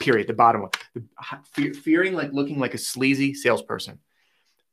Period. 0.00 0.26
The 0.26 0.34
bottom 0.34 0.62
one. 0.62 0.70
The, 0.94 1.04
fe- 1.44 1.72
fearing 1.72 2.14
like 2.14 2.32
looking 2.32 2.58
like 2.58 2.74
a 2.74 2.78
sleazy 2.78 3.34
salesperson. 3.34 4.00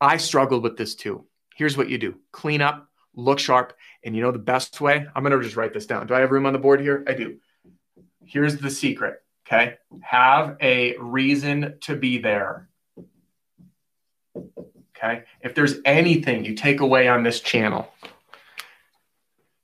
I 0.01 0.17
struggled 0.17 0.63
with 0.63 0.77
this 0.77 0.95
too. 0.95 1.25
Here's 1.55 1.75
what 1.75 1.89
you 1.89 1.97
do: 1.97 2.19
clean 2.31 2.62
up, 2.62 2.88
look 3.15 3.39
sharp. 3.39 3.74
And 4.03 4.15
you 4.15 4.21
know 4.21 4.31
the 4.31 4.38
best 4.38 4.79
way? 4.79 5.07
I'm 5.15 5.24
going 5.24 5.35
to 5.35 5.43
just 5.43 5.55
write 5.55 5.74
this 5.74 5.88
down. 5.88 6.05
Do 6.05 6.13
I 6.13 6.19
have 6.19 6.29
room 6.29 6.45
on 6.45 6.53
the 6.53 6.59
board 6.59 6.79
here? 6.79 7.03
I 7.07 7.13
do. 7.13 7.38
Here's 8.24 8.57
the 8.57 8.69
secret. 8.69 9.24
Okay. 9.47 9.75
Have 10.01 10.57
a 10.62 10.95
reason 11.00 11.77
to 11.81 11.95
be 11.95 12.19
there. 12.19 12.69
Okay. 14.95 15.24
If 15.41 15.55
there's 15.55 15.75
anything 15.85 16.45
you 16.45 16.55
take 16.55 16.81
away 16.81 17.07
on 17.07 17.24
this 17.24 17.39
channel, 17.39 17.91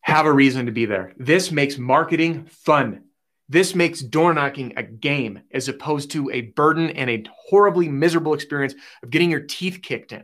have 0.01 0.25
a 0.25 0.33
reason 0.33 0.65
to 0.65 0.71
be 0.71 0.85
there. 0.85 1.13
This 1.17 1.51
makes 1.51 1.77
marketing 1.77 2.45
fun. 2.45 3.03
This 3.47 3.75
makes 3.75 4.01
door 4.01 4.33
knocking 4.33 4.73
a 4.77 4.83
game 4.83 5.41
as 5.51 5.67
opposed 5.67 6.11
to 6.11 6.31
a 6.31 6.41
burden 6.41 6.89
and 6.91 7.09
a 7.09 7.23
horribly 7.49 7.89
miserable 7.89 8.33
experience 8.33 8.73
of 9.03 9.09
getting 9.09 9.29
your 9.29 9.41
teeth 9.41 9.81
kicked 9.81 10.13
in 10.13 10.23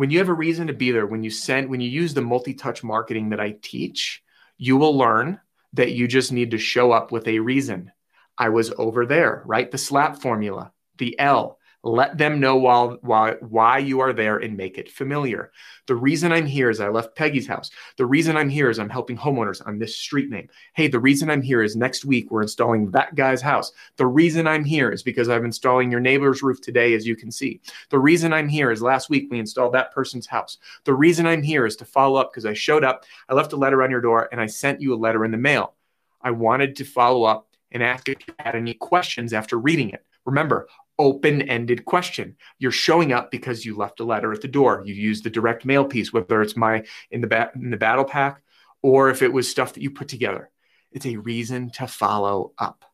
when 0.00 0.08
you 0.08 0.16
have 0.16 0.30
a 0.30 0.32
reason 0.32 0.68
to 0.68 0.72
be 0.72 0.92
there, 0.92 1.06
when 1.06 1.22
you 1.22 1.28
send, 1.28 1.68
when 1.68 1.82
you 1.82 1.90
use 1.90 2.14
the 2.14 2.22
multi-touch 2.22 2.82
marketing 2.82 3.28
that 3.28 3.38
I 3.38 3.56
teach, 3.60 4.22
you 4.56 4.78
will 4.78 4.96
learn 4.96 5.38
that 5.74 5.92
you 5.92 6.08
just 6.08 6.32
need 6.32 6.52
to 6.52 6.58
show 6.58 6.90
up 6.90 7.12
with 7.12 7.28
a 7.28 7.38
reason. 7.38 7.92
I 8.38 8.48
was 8.48 8.72
over 8.78 9.04
there, 9.04 9.42
right? 9.44 9.70
The 9.70 9.76
SLAP 9.76 10.22
formula, 10.22 10.72
the 10.96 11.18
L, 11.18 11.58
let 11.82 12.18
them 12.18 12.40
know 12.40 12.56
while, 12.56 12.98
why, 13.00 13.32
why 13.40 13.78
you 13.78 14.00
are 14.00 14.12
there 14.12 14.36
and 14.36 14.56
make 14.56 14.76
it 14.76 14.90
familiar. 14.90 15.50
The 15.86 15.94
reason 15.94 16.30
I'm 16.30 16.46
here 16.46 16.68
is 16.68 16.80
I 16.80 16.88
left 16.88 17.16
Peggy's 17.16 17.46
house. 17.46 17.70
The 17.96 18.04
reason 18.04 18.36
I'm 18.36 18.50
here 18.50 18.68
is 18.68 18.78
I'm 18.78 18.90
helping 18.90 19.16
homeowners 19.16 19.66
on 19.66 19.78
this 19.78 19.96
street 19.96 20.28
name. 20.28 20.48
Hey, 20.74 20.88
the 20.88 21.00
reason 21.00 21.30
I'm 21.30 21.40
here 21.40 21.62
is 21.62 21.76
next 21.76 22.04
week 22.04 22.30
we're 22.30 22.42
installing 22.42 22.90
that 22.90 23.14
guy's 23.14 23.40
house. 23.40 23.72
The 23.96 24.06
reason 24.06 24.46
I'm 24.46 24.64
here 24.64 24.90
is 24.90 25.02
because 25.02 25.28
I'm 25.28 25.44
installing 25.44 25.90
your 25.90 26.00
neighbor's 26.00 26.42
roof 26.42 26.60
today, 26.60 26.94
as 26.94 27.06
you 27.06 27.16
can 27.16 27.30
see. 27.30 27.60
The 27.88 27.98
reason 27.98 28.32
I'm 28.32 28.48
here 28.48 28.70
is 28.70 28.82
last 28.82 29.08
week 29.08 29.28
we 29.30 29.38
installed 29.38 29.74
that 29.74 29.92
person's 29.92 30.26
house. 30.26 30.58
The 30.84 30.94
reason 30.94 31.26
I'm 31.26 31.42
here 31.42 31.64
is 31.64 31.76
to 31.76 31.84
follow 31.86 32.20
up 32.20 32.30
because 32.30 32.46
I 32.46 32.54
showed 32.54 32.84
up, 32.84 33.04
I 33.28 33.34
left 33.34 33.54
a 33.54 33.56
letter 33.56 33.82
on 33.82 33.90
your 33.90 34.00
door, 34.02 34.28
and 34.32 34.40
I 34.40 34.46
sent 34.46 34.80
you 34.80 34.92
a 34.92 34.96
letter 34.96 35.24
in 35.24 35.30
the 35.30 35.38
mail. 35.38 35.74
I 36.20 36.30
wanted 36.30 36.76
to 36.76 36.84
follow 36.84 37.24
up 37.24 37.46
and 37.72 37.82
ask 37.82 38.08
if 38.08 38.18
you 38.26 38.34
had 38.38 38.54
any 38.54 38.74
questions 38.74 39.32
after 39.32 39.58
reading 39.58 39.90
it. 39.90 40.04
Remember, 40.24 40.68
open-ended 41.00 41.86
question. 41.86 42.36
You're 42.58 42.70
showing 42.70 43.12
up 43.12 43.30
because 43.30 43.64
you 43.64 43.76
left 43.76 44.00
a 44.00 44.04
letter 44.04 44.32
at 44.32 44.42
the 44.42 44.48
door. 44.48 44.82
You 44.84 44.94
used 44.94 45.24
the 45.24 45.30
direct 45.30 45.64
mail 45.64 45.84
piece, 45.84 46.12
whether 46.12 46.42
it's 46.42 46.56
my 46.56 46.84
in 47.10 47.22
the 47.22 47.26
ba- 47.26 47.50
in 47.54 47.70
the 47.70 47.76
battle 47.76 48.04
pack 48.04 48.42
or 48.82 49.10
if 49.10 49.22
it 49.22 49.32
was 49.32 49.50
stuff 49.50 49.72
that 49.72 49.82
you 49.82 49.90
put 49.90 50.08
together. 50.08 50.50
It's 50.92 51.06
a 51.06 51.16
reason 51.16 51.70
to 51.70 51.86
follow 51.86 52.52
up. 52.58 52.84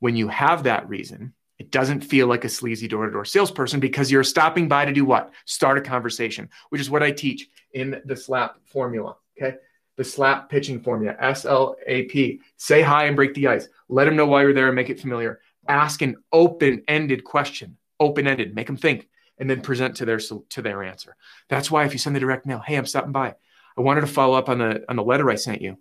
When 0.00 0.16
you 0.16 0.28
have 0.28 0.64
that 0.64 0.88
reason, 0.88 1.34
it 1.58 1.70
doesn't 1.70 2.00
feel 2.00 2.26
like 2.26 2.44
a 2.44 2.48
sleazy 2.48 2.88
door-to-door 2.88 3.24
salesperson 3.24 3.78
because 3.78 4.10
you're 4.10 4.24
stopping 4.24 4.66
by 4.66 4.84
to 4.84 4.92
do 4.92 5.04
what? 5.04 5.32
Start 5.44 5.78
a 5.78 5.80
conversation, 5.80 6.48
which 6.70 6.80
is 6.80 6.90
what 6.90 7.02
I 7.02 7.12
teach 7.12 7.48
in 7.72 8.02
the 8.04 8.16
SLAP 8.16 8.56
formula. 8.64 9.16
Okay. 9.36 9.56
The 9.96 10.02
SLAP 10.02 10.48
pitching 10.48 10.80
formula, 10.80 11.16
S 11.20 11.44
L 11.44 11.76
A 11.86 12.02
P. 12.04 12.40
Say 12.56 12.82
hi 12.82 13.04
and 13.04 13.14
break 13.14 13.32
the 13.34 13.46
ice. 13.46 13.68
Let 13.88 14.06
them 14.06 14.16
know 14.16 14.26
why 14.26 14.42
you're 14.42 14.52
there 14.52 14.66
and 14.66 14.74
make 14.74 14.90
it 14.90 15.00
familiar 15.00 15.40
ask 15.68 16.02
an 16.02 16.16
open-ended 16.32 17.24
question, 17.24 17.76
open-ended, 18.00 18.54
make 18.54 18.66
them 18.66 18.76
think, 18.76 19.08
and 19.38 19.48
then 19.50 19.60
present 19.60 19.96
to 19.96 20.04
their 20.04 20.18
to 20.18 20.62
their 20.62 20.82
answer. 20.82 21.16
That's 21.48 21.70
why 21.70 21.84
if 21.84 21.92
you 21.92 21.98
send 21.98 22.14
the 22.14 22.20
direct 22.20 22.46
mail, 22.46 22.60
hey, 22.60 22.76
I'm 22.76 22.86
stopping 22.86 23.12
by. 23.12 23.34
I 23.76 23.80
wanted 23.80 24.02
to 24.02 24.06
follow 24.06 24.36
up 24.36 24.48
on 24.48 24.58
the 24.58 24.84
on 24.88 24.96
the 24.96 25.02
letter 25.02 25.30
I 25.30 25.34
sent 25.34 25.62
you. 25.62 25.78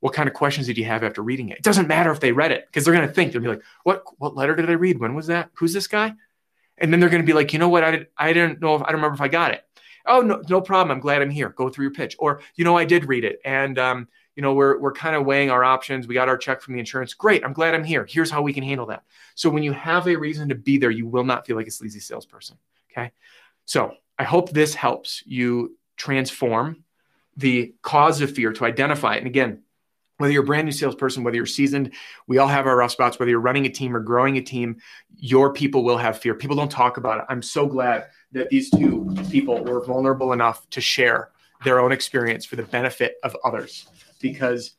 What 0.00 0.14
kind 0.14 0.28
of 0.28 0.34
questions 0.34 0.66
did 0.66 0.78
you 0.78 0.86
have 0.86 1.04
after 1.04 1.22
reading 1.22 1.50
it? 1.50 1.58
It 1.58 1.64
doesn't 1.64 1.86
matter 1.86 2.10
if 2.10 2.20
they 2.20 2.32
read 2.32 2.52
it 2.52 2.66
because 2.66 2.84
they're 2.84 2.94
going 2.94 3.06
to 3.06 3.12
think 3.12 3.32
they'll 3.32 3.42
be 3.42 3.48
like, 3.48 3.62
"What 3.84 4.02
what 4.18 4.34
letter 4.34 4.56
did 4.56 4.70
I 4.70 4.74
read? 4.74 4.98
When 4.98 5.14
was 5.14 5.26
that? 5.28 5.50
Who's 5.54 5.72
this 5.72 5.86
guy?" 5.86 6.14
And 6.78 6.92
then 6.92 7.00
they're 7.00 7.10
going 7.10 7.22
to 7.22 7.26
be 7.26 7.34
like, 7.34 7.52
"You 7.52 7.58
know 7.58 7.68
what? 7.68 7.84
I 7.84 7.90
did, 7.90 8.06
I 8.16 8.32
didn't 8.32 8.60
know 8.60 8.74
if 8.74 8.82
I 8.82 8.86
don't 8.86 8.96
remember 8.96 9.14
if 9.14 9.20
I 9.20 9.28
got 9.28 9.52
it." 9.52 9.64
Oh 10.06 10.22
no, 10.22 10.42
no 10.48 10.60
problem. 10.60 10.90
I'm 10.90 11.00
glad 11.00 11.22
I'm 11.22 11.30
here. 11.30 11.50
Go 11.50 11.68
through 11.68 11.84
your 11.84 11.92
pitch. 11.92 12.16
Or 12.18 12.40
you 12.56 12.64
know, 12.64 12.76
I 12.76 12.84
did 12.84 13.06
read 13.06 13.24
it, 13.24 13.40
and 13.44 13.78
um, 13.78 14.08
you 14.40 14.42
know, 14.42 14.54
we're, 14.54 14.78
we're 14.78 14.94
kind 14.94 15.14
of 15.14 15.26
weighing 15.26 15.50
our 15.50 15.62
options. 15.62 16.08
We 16.08 16.14
got 16.14 16.30
our 16.30 16.38
check 16.38 16.62
from 16.62 16.72
the 16.72 16.80
insurance. 16.80 17.12
Great. 17.12 17.44
I'm 17.44 17.52
glad 17.52 17.74
I'm 17.74 17.84
here. 17.84 18.06
Here's 18.08 18.30
how 18.30 18.40
we 18.40 18.54
can 18.54 18.62
handle 18.62 18.86
that. 18.86 19.02
So 19.34 19.50
when 19.50 19.62
you 19.62 19.72
have 19.72 20.08
a 20.08 20.16
reason 20.16 20.48
to 20.48 20.54
be 20.54 20.78
there, 20.78 20.90
you 20.90 21.06
will 21.06 21.24
not 21.24 21.44
feel 21.44 21.56
like 21.56 21.66
a 21.66 21.70
sleazy 21.70 22.00
salesperson. 22.00 22.56
Okay. 22.90 23.12
So 23.66 23.92
I 24.18 24.24
hope 24.24 24.48
this 24.48 24.74
helps 24.74 25.22
you 25.26 25.76
transform 25.98 26.84
the 27.36 27.74
cause 27.82 28.22
of 28.22 28.34
fear 28.34 28.50
to 28.54 28.64
identify 28.64 29.16
it. 29.16 29.18
And 29.18 29.26
again, 29.26 29.60
whether 30.16 30.32
you're 30.32 30.42
a 30.42 30.46
brand 30.46 30.64
new 30.64 30.72
salesperson, 30.72 31.22
whether 31.22 31.36
you're 31.36 31.44
seasoned, 31.44 31.92
we 32.26 32.38
all 32.38 32.48
have 32.48 32.66
our 32.66 32.78
rough 32.78 32.92
spots, 32.92 33.18
whether 33.18 33.28
you're 33.28 33.40
running 33.40 33.66
a 33.66 33.70
team 33.70 33.94
or 33.94 34.00
growing 34.00 34.38
a 34.38 34.40
team, 34.40 34.78
your 35.18 35.52
people 35.52 35.84
will 35.84 35.98
have 35.98 36.16
fear. 36.18 36.34
People 36.34 36.56
don't 36.56 36.70
talk 36.70 36.96
about 36.96 37.18
it. 37.18 37.26
I'm 37.28 37.42
so 37.42 37.66
glad 37.66 38.06
that 38.32 38.48
these 38.48 38.70
two 38.70 39.14
people 39.30 39.62
were 39.62 39.84
vulnerable 39.84 40.32
enough 40.32 40.66
to 40.70 40.80
share 40.80 41.32
their 41.62 41.78
own 41.78 41.92
experience 41.92 42.46
for 42.46 42.56
the 42.56 42.62
benefit 42.62 43.16
of 43.22 43.36
others 43.44 43.86
because 44.20 44.74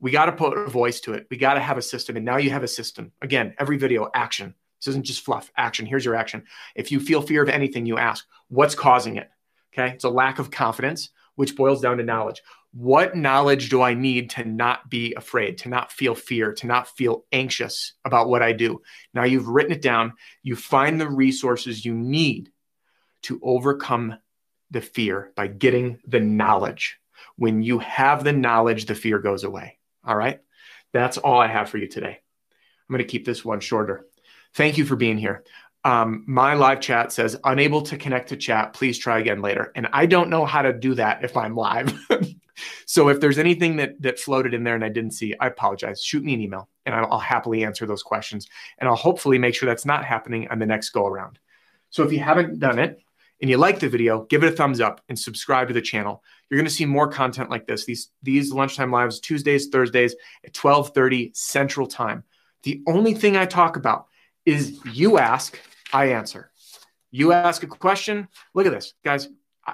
we 0.00 0.10
got 0.10 0.26
to 0.26 0.32
put 0.32 0.56
a 0.56 0.68
voice 0.68 1.00
to 1.00 1.14
it. 1.14 1.26
We 1.30 1.36
got 1.36 1.54
to 1.54 1.60
have 1.60 1.78
a 1.78 1.82
system. 1.82 2.16
And 2.16 2.24
now 2.24 2.36
you 2.36 2.50
have 2.50 2.64
a 2.64 2.68
system. 2.68 3.12
Again, 3.22 3.54
every 3.58 3.78
video, 3.78 4.10
action. 4.14 4.54
This 4.80 4.88
isn't 4.88 5.06
just 5.06 5.24
fluff. 5.24 5.50
Action. 5.56 5.86
Here's 5.86 6.04
your 6.04 6.16
action. 6.16 6.44
If 6.74 6.90
you 6.90 6.98
feel 6.98 7.22
fear 7.22 7.42
of 7.42 7.48
anything, 7.48 7.86
you 7.86 7.98
ask, 7.98 8.26
what's 8.48 8.74
causing 8.74 9.16
it? 9.16 9.30
Okay. 9.72 9.92
It's 9.94 10.04
a 10.04 10.10
lack 10.10 10.38
of 10.38 10.50
confidence, 10.50 11.10
which 11.36 11.56
boils 11.56 11.80
down 11.80 11.98
to 11.98 12.02
knowledge. 12.02 12.42
What 12.72 13.14
knowledge 13.14 13.68
do 13.68 13.82
I 13.82 13.94
need 13.94 14.30
to 14.30 14.44
not 14.44 14.88
be 14.88 15.14
afraid, 15.14 15.58
to 15.58 15.68
not 15.68 15.92
feel 15.92 16.14
fear, 16.14 16.54
to 16.54 16.66
not 16.66 16.88
feel 16.88 17.24
anxious 17.30 17.92
about 18.04 18.28
what 18.28 18.42
I 18.42 18.52
do? 18.52 18.80
Now 19.12 19.24
you've 19.24 19.48
written 19.48 19.72
it 19.72 19.82
down. 19.82 20.14
You 20.42 20.56
find 20.56 21.00
the 21.00 21.08
resources 21.08 21.84
you 21.84 21.94
need 21.94 22.50
to 23.22 23.38
overcome 23.42 24.16
the 24.70 24.80
fear 24.80 25.32
by 25.36 25.48
getting 25.48 26.00
the 26.06 26.18
knowledge. 26.20 26.98
When 27.36 27.62
you 27.62 27.78
have 27.78 28.24
the 28.24 28.32
knowledge, 28.32 28.86
the 28.86 28.94
fear 28.94 29.18
goes 29.18 29.44
away. 29.44 29.78
All 30.04 30.16
right. 30.16 30.40
That's 30.92 31.18
all 31.18 31.40
I 31.40 31.46
have 31.46 31.70
for 31.70 31.78
you 31.78 31.88
today. 31.88 32.18
I'm 32.18 32.92
going 32.94 32.98
to 32.98 33.10
keep 33.10 33.24
this 33.24 33.44
one 33.44 33.60
shorter. 33.60 34.06
Thank 34.54 34.76
you 34.76 34.84
for 34.84 34.96
being 34.96 35.18
here. 35.18 35.44
Um, 35.84 36.24
my 36.28 36.54
live 36.54 36.80
chat 36.80 37.12
says 37.12 37.36
unable 37.42 37.82
to 37.82 37.96
connect 37.96 38.28
to 38.28 38.36
chat. 38.36 38.72
Please 38.74 38.98
try 38.98 39.18
again 39.18 39.42
later. 39.42 39.72
And 39.74 39.88
I 39.92 40.06
don't 40.06 40.30
know 40.30 40.44
how 40.44 40.62
to 40.62 40.72
do 40.72 40.94
that 40.94 41.24
if 41.24 41.36
I'm 41.36 41.56
live. 41.56 41.98
so 42.86 43.08
if 43.08 43.20
there's 43.20 43.38
anything 43.38 43.76
that 43.76 44.00
that 44.02 44.20
floated 44.20 44.54
in 44.54 44.62
there 44.62 44.76
and 44.76 44.84
I 44.84 44.90
didn't 44.90 45.12
see, 45.12 45.34
I 45.40 45.48
apologize. 45.48 46.02
Shoot 46.02 46.22
me 46.22 46.34
an 46.34 46.40
email 46.40 46.68
and 46.86 46.94
I'll, 46.94 47.12
I'll 47.12 47.18
happily 47.18 47.64
answer 47.64 47.86
those 47.86 48.02
questions. 48.02 48.48
And 48.78 48.88
I'll 48.88 48.96
hopefully 48.96 49.38
make 49.38 49.54
sure 49.54 49.66
that's 49.66 49.86
not 49.86 50.04
happening 50.04 50.46
on 50.48 50.58
the 50.58 50.66
next 50.66 50.90
go 50.90 51.06
around. 51.06 51.38
So 51.90 52.04
if 52.04 52.12
you 52.12 52.20
haven't 52.20 52.60
done 52.60 52.78
it, 52.78 53.00
and 53.42 53.50
you 53.50 53.58
like 53.58 53.80
the 53.80 53.88
video, 53.88 54.22
give 54.24 54.44
it 54.44 54.52
a 54.52 54.56
thumbs 54.56 54.80
up 54.80 55.00
and 55.08 55.18
subscribe 55.18 55.66
to 55.66 55.74
the 55.74 55.82
channel. 55.82 56.22
You're 56.48 56.58
going 56.58 56.68
to 56.68 56.72
see 56.72 56.86
more 56.86 57.08
content 57.08 57.50
like 57.50 57.66
this. 57.66 57.84
These 57.84 58.10
these 58.22 58.52
lunchtime 58.52 58.92
lives 58.92 59.18
Tuesdays, 59.18 59.66
Thursdays 59.66 60.14
at 60.44 60.54
12:30 60.54 61.36
Central 61.36 61.88
Time. 61.88 62.22
The 62.62 62.82
only 62.86 63.14
thing 63.14 63.36
I 63.36 63.46
talk 63.46 63.76
about 63.76 64.06
is 64.46 64.78
you 64.92 65.18
ask, 65.18 65.58
I 65.92 66.06
answer. 66.12 66.52
You 67.10 67.32
ask 67.32 67.62
a 67.64 67.66
question. 67.66 68.28
Look 68.54 68.66
at 68.66 68.72
this, 68.72 68.94
guys. 69.04 69.28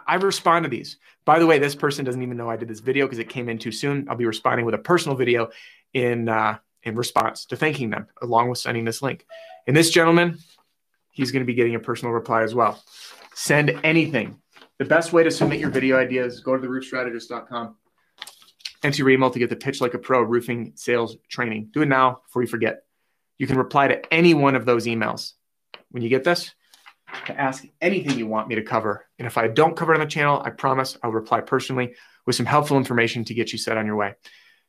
I 0.07 0.17
respond 0.17 0.65
to 0.65 0.71
these. 0.71 0.99
By 1.25 1.39
the 1.39 1.47
way, 1.47 1.59
this 1.59 1.75
person 1.75 2.05
doesn't 2.05 2.23
even 2.23 2.37
know 2.37 2.51
I 2.51 2.57
did 2.57 2.69
this 2.69 2.81
video 2.81 3.07
because 3.07 3.19
it 3.19 3.29
came 3.29 3.49
in 3.49 3.59
too 3.59 3.73
soon. 3.73 4.07
I'll 4.09 4.17
be 4.17 4.27
responding 4.27 4.67
with 4.67 4.75
a 4.75 4.79
personal 4.79 5.17
video 5.17 5.51
in 5.93 6.29
uh, 6.29 6.59
in 6.83 6.95
response 6.95 7.45
to 7.47 7.57
thanking 7.57 7.91
them, 7.91 8.07
along 8.23 8.49
with 8.49 8.59
sending 8.59 8.85
this 8.85 9.03
link. 9.03 9.27
And 9.67 9.77
this 9.77 9.91
gentleman, 9.91 10.39
he's 11.19 11.33
going 11.33 11.43
to 11.43 11.47
be 11.47 11.55
getting 11.55 11.75
a 11.75 11.81
personal 11.81 12.15
reply 12.15 12.43
as 12.43 12.55
well. 12.55 12.83
Send 13.35 13.79
anything. 13.85 14.39
The 14.79 14.85
best 14.85 15.13
way 15.13 15.25
to 15.25 15.31
submit 15.31 15.59
your 15.59 15.71
video 15.71 15.99
ideas, 15.99 16.41
go 16.41 16.57
to 16.57 16.67
theroofstrategist.com. 16.67 17.77
Enter 18.85 18.99
your 18.99 19.11
email 19.11 19.31
to 19.31 19.39
get 19.41 19.51
the 19.51 19.57
Pitch 19.57 19.81
Like 19.81 19.95
a 19.95 19.99
Pro 19.99 20.23
roofing 20.23 20.73
sales 20.77 21.17
training. 21.29 21.71
Do 21.73 21.83
it 21.83 21.87
now 21.87 22.21
before 22.25 22.43
you 22.43 22.49
forget. 22.49 22.85
You 23.37 23.49
can 23.49 23.59
reply 23.59 23.89
to 23.89 24.15
any 24.15 24.35
one 24.35 24.55
of 24.55 24.65
those 24.65 24.87
emails. 24.87 25.33
When 25.91 26.05
you 26.05 26.09
get 26.09 26.23
this, 26.23 26.55
to 27.27 27.41
ask 27.41 27.65
anything 27.81 28.19
you 28.19 28.29
want 28.29 28.47
me 28.47 28.55
to 28.55 28.63
cover. 28.63 29.07
And 29.19 29.27
if 29.27 29.37
I 29.37 29.49
don't 29.49 29.77
cover 29.77 29.93
it 29.93 29.97
on 29.97 30.07
the 30.07 30.11
channel, 30.11 30.41
I 30.45 30.51
promise 30.51 30.97
I'll 31.03 31.11
reply 31.11 31.41
personally 31.41 31.95
with 32.27 32.37
some 32.37 32.47
helpful 32.47 32.77
information 32.77 33.25
to 33.25 33.35
get 33.35 33.51
you 33.51 33.59
set 33.59 33.77
on 33.77 33.87
your 33.87 33.97
way. 33.97 34.15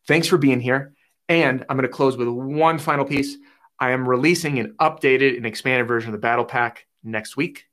Thanks 0.08 0.28
for 0.28 0.40
being 0.40 0.60
here. 0.60 0.94
And 1.28 1.64
I'm 1.70 1.78
going 1.78 1.88
to 1.88 1.94
close 1.94 2.18
with 2.18 2.28
one 2.28 2.80
final 2.80 3.06
piece. 3.06 3.38
I 3.80 3.92
am 3.92 4.08
releasing 4.08 4.60
an 4.60 4.76
updated 4.80 5.38
and 5.38 5.46
expanded 5.46 5.88
version 5.88 6.10
of 6.10 6.14
the 6.14 6.20
Battle 6.20 6.46
Pack 6.46 6.86
next 7.04 7.38
week. 7.38 7.66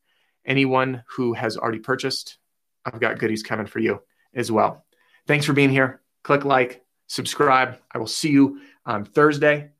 Anyone 0.44 1.02
who 1.08 1.32
has 1.32 1.56
already 1.56 1.80
purchased, 1.80 2.38
I've 2.84 3.00
got 3.00 3.18
goodies 3.18 3.42
coming 3.42 3.66
for 3.66 3.80
you 3.80 4.00
as 4.34 4.52
well. 4.52 4.84
Thanks 5.26 5.44
for 5.44 5.52
being 5.52 5.70
here. 5.70 6.00
Click 6.22 6.44
like, 6.44 6.84
subscribe. 7.08 7.78
I 7.92 7.98
will 7.98 8.06
see 8.06 8.30
you 8.30 8.60
on 8.84 9.04
Thursday, 9.04 9.70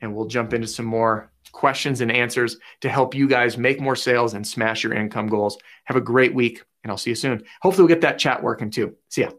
and 0.00 0.14
we'll 0.14 0.26
jump 0.26 0.54
into 0.54 0.68
some 0.68 0.86
more 0.86 1.32
questions 1.50 2.00
and 2.00 2.12
answers 2.12 2.58
to 2.82 2.88
help 2.88 3.14
you 3.14 3.26
guys 3.26 3.58
make 3.58 3.80
more 3.80 3.96
sales 3.96 4.34
and 4.34 4.46
smash 4.46 4.84
your 4.84 4.92
income 4.92 5.26
goals. 5.26 5.58
Have 5.84 5.96
a 5.96 6.00
great 6.00 6.34
week, 6.34 6.62
and 6.84 6.90
I'll 6.92 6.98
see 6.98 7.10
you 7.10 7.16
soon. 7.16 7.42
Hopefully, 7.62 7.84
we'll 7.84 7.94
get 7.94 8.02
that 8.02 8.18
chat 8.18 8.42
working 8.42 8.70
too. 8.70 8.94
See 9.08 9.22
ya. 9.22 9.30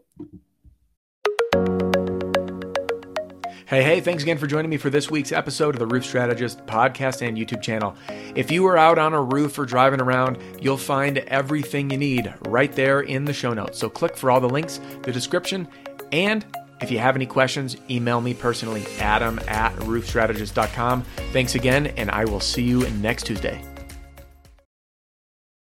Hey, 3.68 3.82
hey, 3.82 4.00
thanks 4.00 4.22
again 4.22 4.38
for 4.38 4.46
joining 4.46 4.70
me 4.70 4.78
for 4.78 4.88
this 4.88 5.10
week's 5.10 5.30
episode 5.30 5.74
of 5.74 5.78
the 5.78 5.86
Roof 5.86 6.02
Strategist 6.02 6.64
podcast 6.64 7.20
and 7.20 7.36
YouTube 7.36 7.60
channel. 7.60 7.94
If 8.34 8.50
you 8.50 8.66
are 8.66 8.78
out 8.78 8.96
on 8.96 9.12
a 9.12 9.20
roof 9.20 9.58
or 9.58 9.66
driving 9.66 10.00
around, 10.00 10.38
you'll 10.58 10.78
find 10.78 11.18
everything 11.18 11.90
you 11.90 11.98
need 11.98 12.32
right 12.46 12.72
there 12.72 13.00
in 13.00 13.26
the 13.26 13.34
show 13.34 13.52
notes. 13.52 13.78
So 13.78 13.90
click 13.90 14.16
for 14.16 14.30
all 14.30 14.40
the 14.40 14.48
links, 14.48 14.80
the 15.02 15.12
description, 15.12 15.68
and 16.12 16.46
if 16.80 16.90
you 16.90 16.98
have 16.98 17.14
any 17.14 17.26
questions, 17.26 17.76
email 17.90 18.22
me 18.22 18.32
personally, 18.32 18.86
adam 19.00 19.38
at 19.48 19.74
roofstrategist.com. 19.80 21.02
Thanks 21.34 21.54
again, 21.54 21.88
and 21.88 22.10
I 22.10 22.24
will 22.24 22.40
see 22.40 22.62
you 22.62 22.88
next 22.88 23.26
Tuesday. 23.26 23.62